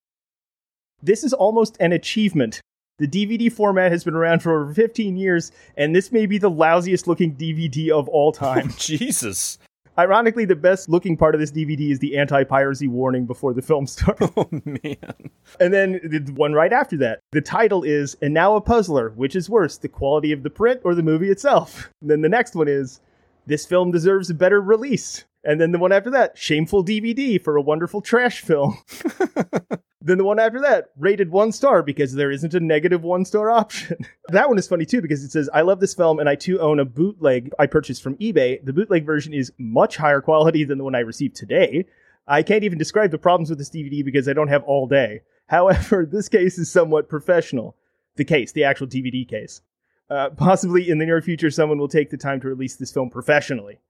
[1.02, 2.60] This is almost an achievement.
[2.98, 6.50] The DVD format has been around for over 15 years, and this may be the
[6.50, 8.72] lousiest looking DVD of all oh, time.
[8.76, 9.58] Jesus.
[9.98, 13.60] Ironically, the best looking part of this DVD is the anti piracy warning before the
[13.60, 14.30] film starts.
[14.36, 15.30] Oh man.
[15.60, 17.20] And then the one right after that.
[17.32, 20.80] The title is And Now a Puzzler, which is worse, the quality of the print
[20.84, 21.90] or the movie itself?
[22.00, 23.00] And then the next one is
[23.46, 25.24] This film deserves a better release.
[25.44, 28.78] And then the one after that, Shameful DVD for a wonderful trash film.
[30.00, 33.50] then the one after that, rated one star because there isn't a negative one star
[33.50, 33.96] option.
[34.28, 36.60] that one is funny too because it says, I love this film and I too
[36.60, 38.64] own a bootleg I purchased from eBay.
[38.64, 41.86] The bootleg version is much higher quality than the one I received today.
[42.28, 45.22] I can't even describe the problems with this DVD because I don't have all day.
[45.46, 47.76] However, this case is somewhat professional.
[48.14, 49.62] The case, the actual DVD case.
[50.08, 53.10] Uh, possibly in the near future, someone will take the time to release this film
[53.10, 53.80] professionally.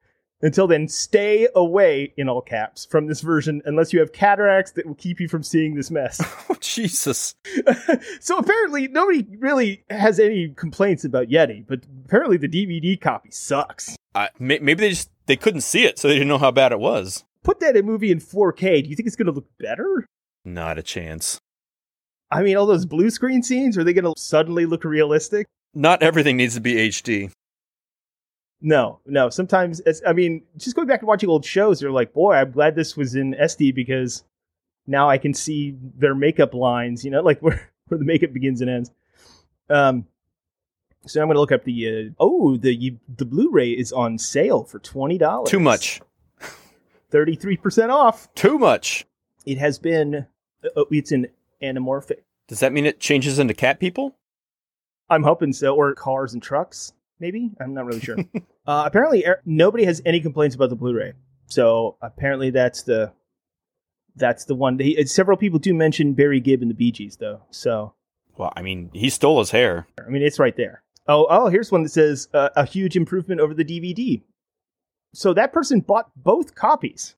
[0.44, 4.86] Until then, stay away, in all caps, from this version unless you have cataracts that
[4.86, 6.20] will keep you from seeing this mess.
[6.51, 7.35] Oh Jesus.
[8.20, 13.97] so apparently, nobody really has any complaints about Yeti, but apparently the DVD copy sucks.
[14.39, 16.81] May, maybe they just they couldn't see it, so they didn't know how bad it
[16.81, 17.24] was.
[17.44, 18.82] Put that in movie in 4K.
[18.82, 20.06] Do you think it's going to look better?
[20.44, 21.40] Not a chance.
[22.31, 25.47] I mean, all those blue screen scenes, are they going to suddenly look realistic?
[25.74, 27.31] Not everything needs to be HD.
[28.62, 29.28] No, no.
[29.28, 32.52] Sometimes, it's, I mean, just going back and watching old shows, you're like, boy, I'm
[32.52, 34.22] glad this was in SD because
[34.86, 38.60] now I can see their makeup lines, you know, like where, where the makeup begins
[38.60, 38.90] and ends.
[39.68, 40.06] Um,
[41.06, 44.62] so I'm going to look up the, uh, oh, the the Blu-ray is on sale
[44.62, 45.47] for $20.
[45.47, 46.01] Too much.
[47.10, 48.32] 33% off.
[48.34, 49.05] Too much.
[49.44, 50.26] It has been,
[50.76, 51.26] uh, it's an
[51.60, 52.20] anamorphic.
[52.47, 54.14] Does that mean it changes into cat people?
[55.10, 57.50] I'm hoping so, or cars and trucks, maybe.
[57.58, 58.18] I'm not really sure.
[58.66, 61.14] uh, apparently, er- nobody has any complaints about the Blu-ray,
[61.46, 63.12] so apparently that's the
[64.16, 64.76] that's the one.
[64.76, 67.40] They, several people do mention Barry Gibb and the Bee Gees, though.
[67.50, 67.94] So
[68.36, 69.86] Well, I mean, he stole his hair.
[70.04, 70.82] I mean, it's right there.
[71.08, 74.22] Oh, oh, here's one that says uh, a huge improvement over the DVD.
[75.14, 77.14] So that person bought both copies.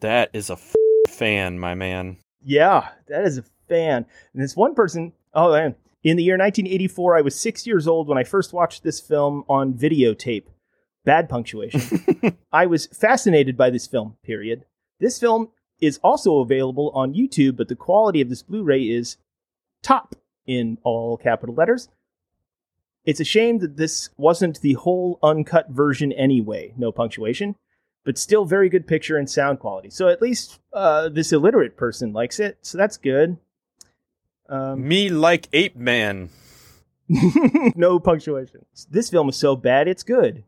[0.00, 0.74] That is a f-
[1.08, 2.16] fan, my man.
[2.42, 4.06] Yeah, that is a fan.
[4.32, 8.08] And this one person, oh man, in the year 1984, I was six years old
[8.08, 10.46] when I first watched this film on videotape.
[11.04, 12.36] Bad punctuation.
[12.52, 14.64] I was fascinated by this film, period.
[14.98, 15.48] This film
[15.80, 19.16] is also available on YouTube, but the quality of this Blu ray is
[19.82, 20.14] top
[20.46, 21.88] in all capital letters.
[23.04, 27.56] It's a shame that this wasn't the whole uncut version anyway, no punctuation,
[28.04, 29.88] but still very good picture and sound quality.
[29.88, 33.38] So at least uh, this illiterate person likes it, so that's good.
[34.50, 36.28] Um, Me like Ape Man.
[37.76, 38.66] no punctuation.
[38.90, 40.44] This film is so bad, it's good.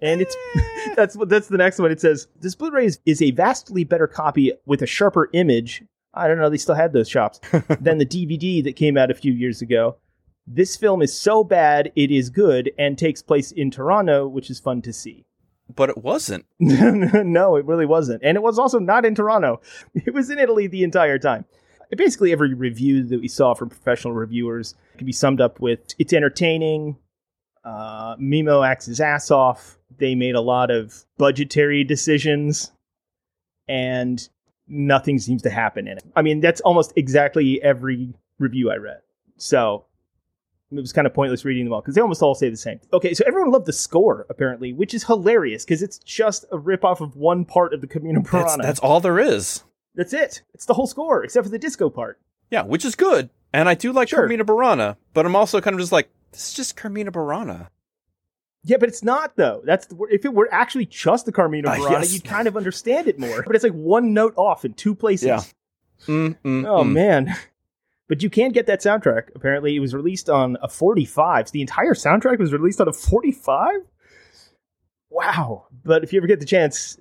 [0.00, 0.36] And it's
[0.96, 1.90] that's what that's the next one.
[1.92, 5.84] It says this Blu-ray is, is a vastly better copy with a sharper image.
[6.12, 7.40] I don't know, they still had those shops
[7.80, 9.96] than the DVD that came out a few years ago.
[10.46, 14.60] This film is so bad it is good and takes place in Toronto, which is
[14.60, 15.24] fun to see.
[15.74, 16.44] But it wasn't.
[16.58, 18.22] no, it really wasn't.
[18.22, 19.62] And it was also not in Toronto.
[19.94, 21.46] It was in Italy the entire time.
[21.96, 26.12] Basically, every review that we saw from professional reviewers can be summed up with it's
[26.12, 26.96] entertaining.
[27.64, 29.78] Uh, Mimmo acts his ass off.
[29.96, 32.72] They made a lot of budgetary decisions,
[33.68, 34.26] and
[34.66, 36.04] nothing seems to happen in it.
[36.16, 39.00] I mean, that's almost exactly every review I read.
[39.36, 39.84] So
[40.70, 42.80] it was kind of pointless reading them all because they almost all say the same.
[42.92, 47.00] Okay, so everyone loved the score apparently, which is hilarious because it's just a ripoff
[47.00, 49.62] of one part of the Carmina That's, that's all there is.
[49.94, 50.42] That's it.
[50.54, 52.18] It's the whole score except for the disco part.
[52.50, 53.30] Yeah, which is good.
[53.52, 54.20] And I do like Sure.
[54.20, 57.68] Carmina Burana, but I'm also kind of just like, this is just Carmina Burana.
[58.64, 59.62] Yeah, but it's not though.
[59.64, 62.14] That's the, if it were actually just the Carmina Ah, Burana, yes.
[62.14, 63.42] you'd kind of understand it more.
[63.46, 65.26] But it's like one note off in two places.
[65.26, 65.42] Yeah.
[66.06, 66.92] Mm, mm, Oh mm.
[66.92, 67.34] man.
[68.06, 69.30] But you can get that soundtrack.
[69.34, 71.48] Apparently, it was released on a 45.
[71.48, 73.76] So the entire soundtrack was released on a 45.
[75.08, 75.68] Wow!
[75.84, 76.98] But if you ever get the chance,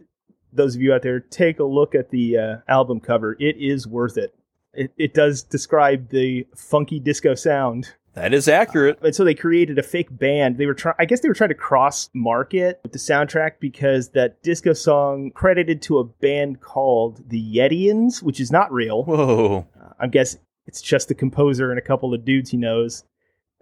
[0.53, 3.35] those of you out there, take a look at the uh, album cover.
[3.39, 4.35] It is worth it.
[4.73, 7.93] It, it does describe the funky disco sound.
[8.13, 8.99] That is accurate.
[9.01, 10.57] And so they created a fake band.
[10.57, 14.09] They were trying, I guess they were trying to cross market with the soundtrack because
[14.09, 19.03] that disco song credited to a band called the Yetians, which is not real.
[19.03, 19.67] Whoa.
[19.99, 23.03] I guess it's just the composer and a couple of dudes he knows.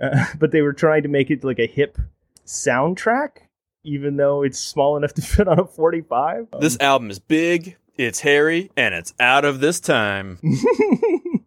[0.01, 1.97] Uh, but they were trying to make it like a hip
[2.45, 3.37] soundtrack,
[3.83, 6.47] even though it's small enough to fit on a 45.
[6.59, 10.39] This album is big, it's hairy, and it's out of this time.
[10.43, 11.37] you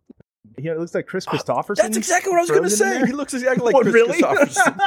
[0.59, 1.77] know, it looks like Kris ah, Kristofferson.
[1.77, 3.05] That's exactly what I was going to say.
[3.07, 4.21] He looks exactly like What, Kris really?
[4.21, 4.79] Kristofferson.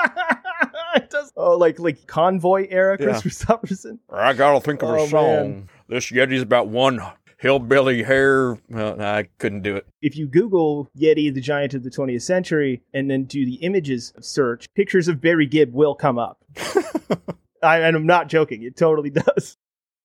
[0.96, 1.32] it does.
[1.36, 3.22] Oh, like like convoy era Kris Yeah.
[3.32, 4.00] Kristofferson.
[4.12, 5.26] I gotta think of Oh, a song.
[5.52, 5.70] man.
[5.88, 7.00] This Yeti's about one
[7.38, 8.58] hillbilly hair.
[8.70, 9.86] Well, I couldn't do it.
[10.02, 14.12] If you Google Yeti, the giant of the 20th century, and then do the images
[14.20, 16.42] search, pictures of Barry Gibb will come up.
[17.64, 19.58] I, and I'm not joking; it totally does.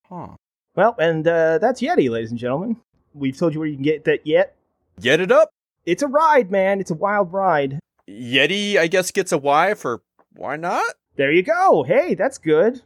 [0.08, 0.36] Huh.
[0.74, 2.76] Well, and uh, that's Yeti, ladies and gentlemen.
[3.14, 4.56] We've told you where you can get that yet.
[5.00, 5.50] Get it up.
[5.84, 6.80] It's a ride, man.
[6.80, 7.78] It's a wild ride.
[8.08, 10.02] Yeti, I guess, gets a Y for
[10.34, 10.94] why not?
[11.16, 11.82] There you go.
[11.82, 12.80] Hey, that's good.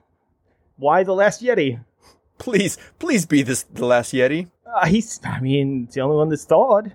[0.77, 1.85] Why the last Yeti?
[2.39, 4.51] Please, please be this the last Yeti.
[4.67, 6.95] Uh, he's, I mean, it's the only one that's thawed.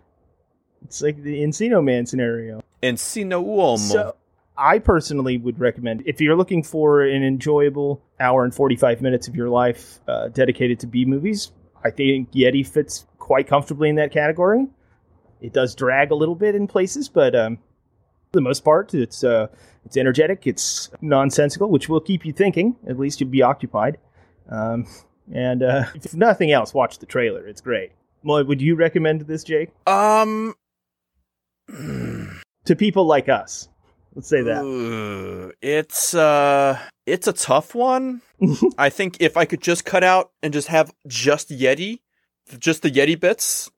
[0.83, 2.61] It's like the Encino Man scenario.
[2.83, 3.77] Encino Uomo.
[3.77, 4.15] So,
[4.61, 9.35] I personally would recommend if you're looking for an enjoyable hour and 45 minutes of
[9.35, 11.51] your life uh, dedicated to B movies,
[11.83, 14.67] I think Yeti fits quite comfortably in that category.
[15.41, 19.23] It does drag a little bit in places, but um, for the most part, it's
[19.23, 19.47] uh,
[19.83, 22.75] it's energetic, it's nonsensical, which will keep you thinking.
[22.87, 23.97] At least you'll be occupied.
[24.47, 24.85] Um,
[25.33, 27.47] and uh, if nothing else, watch the trailer.
[27.47, 27.93] It's great.
[28.23, 30.53] Well, would you recommend this, Jake, um,
[31.67, 33.67] to people like us?
[34.13, 34.63] Let's say that.
[34.65, 38.21] Ugh, it's uh, it's a tough one.
[38.77, 41.99] I think if I could just cut out and just have just Yeti,
[42.59, 43.71] just the Yeti bits,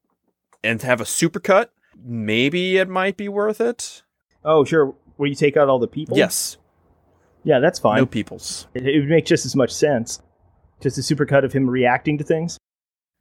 [0.63, 1.67] and have a supercut,
[2.03, 4.01] maybe it might be worth it.
[4.43, 4.95] Oh, sure.
[5.17, 6.17] Will you take out all the people?
[6.17, 6.57] Yes,
[7.43, 7.97] Yeah, that's fine.
[7.99, 8.67] no peoples.
[8.73, 10.21] It, it would make just as much sense.
[10.81, 12.57] Just a supercut of him reacting to things.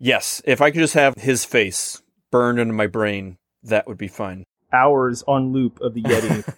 [0.01, 4.09] Yes, if I could just have his face burned into my brain, that would be
[4.09, 4.43] fine.
[4.73, 6.57] Hours on loop of the Yeti.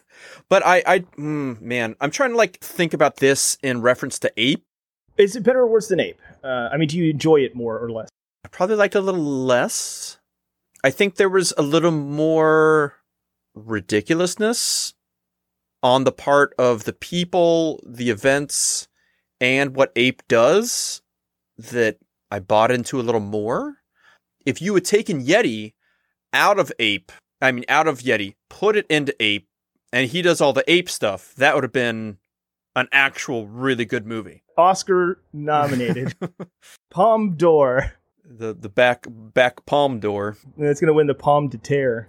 [0.48, 4.32] But I, I, mm, man, I'm trying to like think about this in reference to
[4.36, 4.64] Ape.
[5.16, 6.20] Is it better or worse than Ape?
[6.42, 8.08] Uh, I mean, do you enjoy it more or less?
[8.44, 10.18] I probably liked it a little less.
[10.82, 12.96] I think there was a little more
[13.54, 14.94] ridiculousness
[15.82, 18.88] on the part of the people, the events,
[19.40, 21.02] and what Ape does
[21.56, 21.98] that
[22.30, 23.76] I bought into a little more.
[24.44, 25.74] If you had taken Yeti
[26.32, 27.12] out of Ape,
[27.44, 29.46] I mean, out of Yeti, put it into Ape,
[29.92, 32.16] and he does all the Ape stuff, that would have been
[32.74, 34.42] an actual really good movie.
[34.56, 36.14] Oscar nominated.
[36.90, 37.92] Palme d'Or.
[38.26, 40.38] The the back back palm door.
[40.56, 42.08] And it's going to win the Palm de Terre.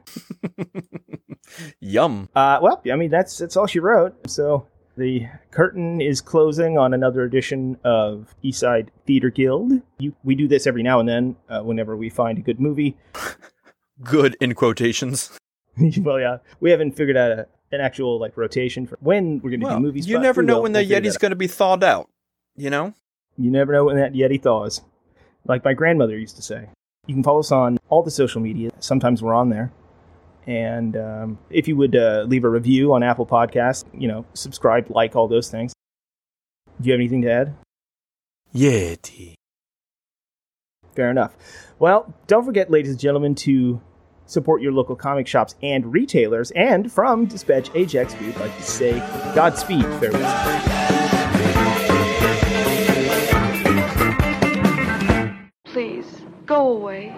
[1.82, 2.30] Yum.
[2.34, 4.16] Uh, well, I mean, that's that's all she wrote.
[4.30, 9.74] So the curtain is closing on another edition of Eastside Theatre Guild.
[9.99, 12.95] You, we do this every now and then uh, whenever we find a good movie.
[14.04, 15.38] Good in quotations.
[15.98, 19.62] well, yeah, we haven't figured out a, an actual like rotation for when we're going
[19.62, 20.08] to do movies.
[20.08, 20.64] you never know will.
[20.64, 22.10] when the We'll Yeti's going to be thawed out.
[22.56, 22.94] You know?
[23.38, 24.82] You never know when that Yeti thaws.
[25.46, 26.70] Like my grandmother used to say.
[27.06, 28.72] You can follow us on all the social media.
[28.80, 29.72] Sometimes we're on there.
[30.48, 34.90] And um, if you would uh, leave a review on Apple Podcasts, you know, subscribe,
[34.90, 35.74] like, all those things.
[36.80, 37.56] Do you have anything to add?
[38.54, 39.36] Yeti.
[40.96, 41.36] Fair enough.
[41.78, 43.82] Well, don't forget, ladies and gentlemen, to
[44.26, 46.52] support your local comic shops and retailers.
[46.52, 48.94] And from Dispatch Ajax, we'd like to say
[49.36, 50.62] Godspeed, farewell.
[55.66, 57.14] Please, go away.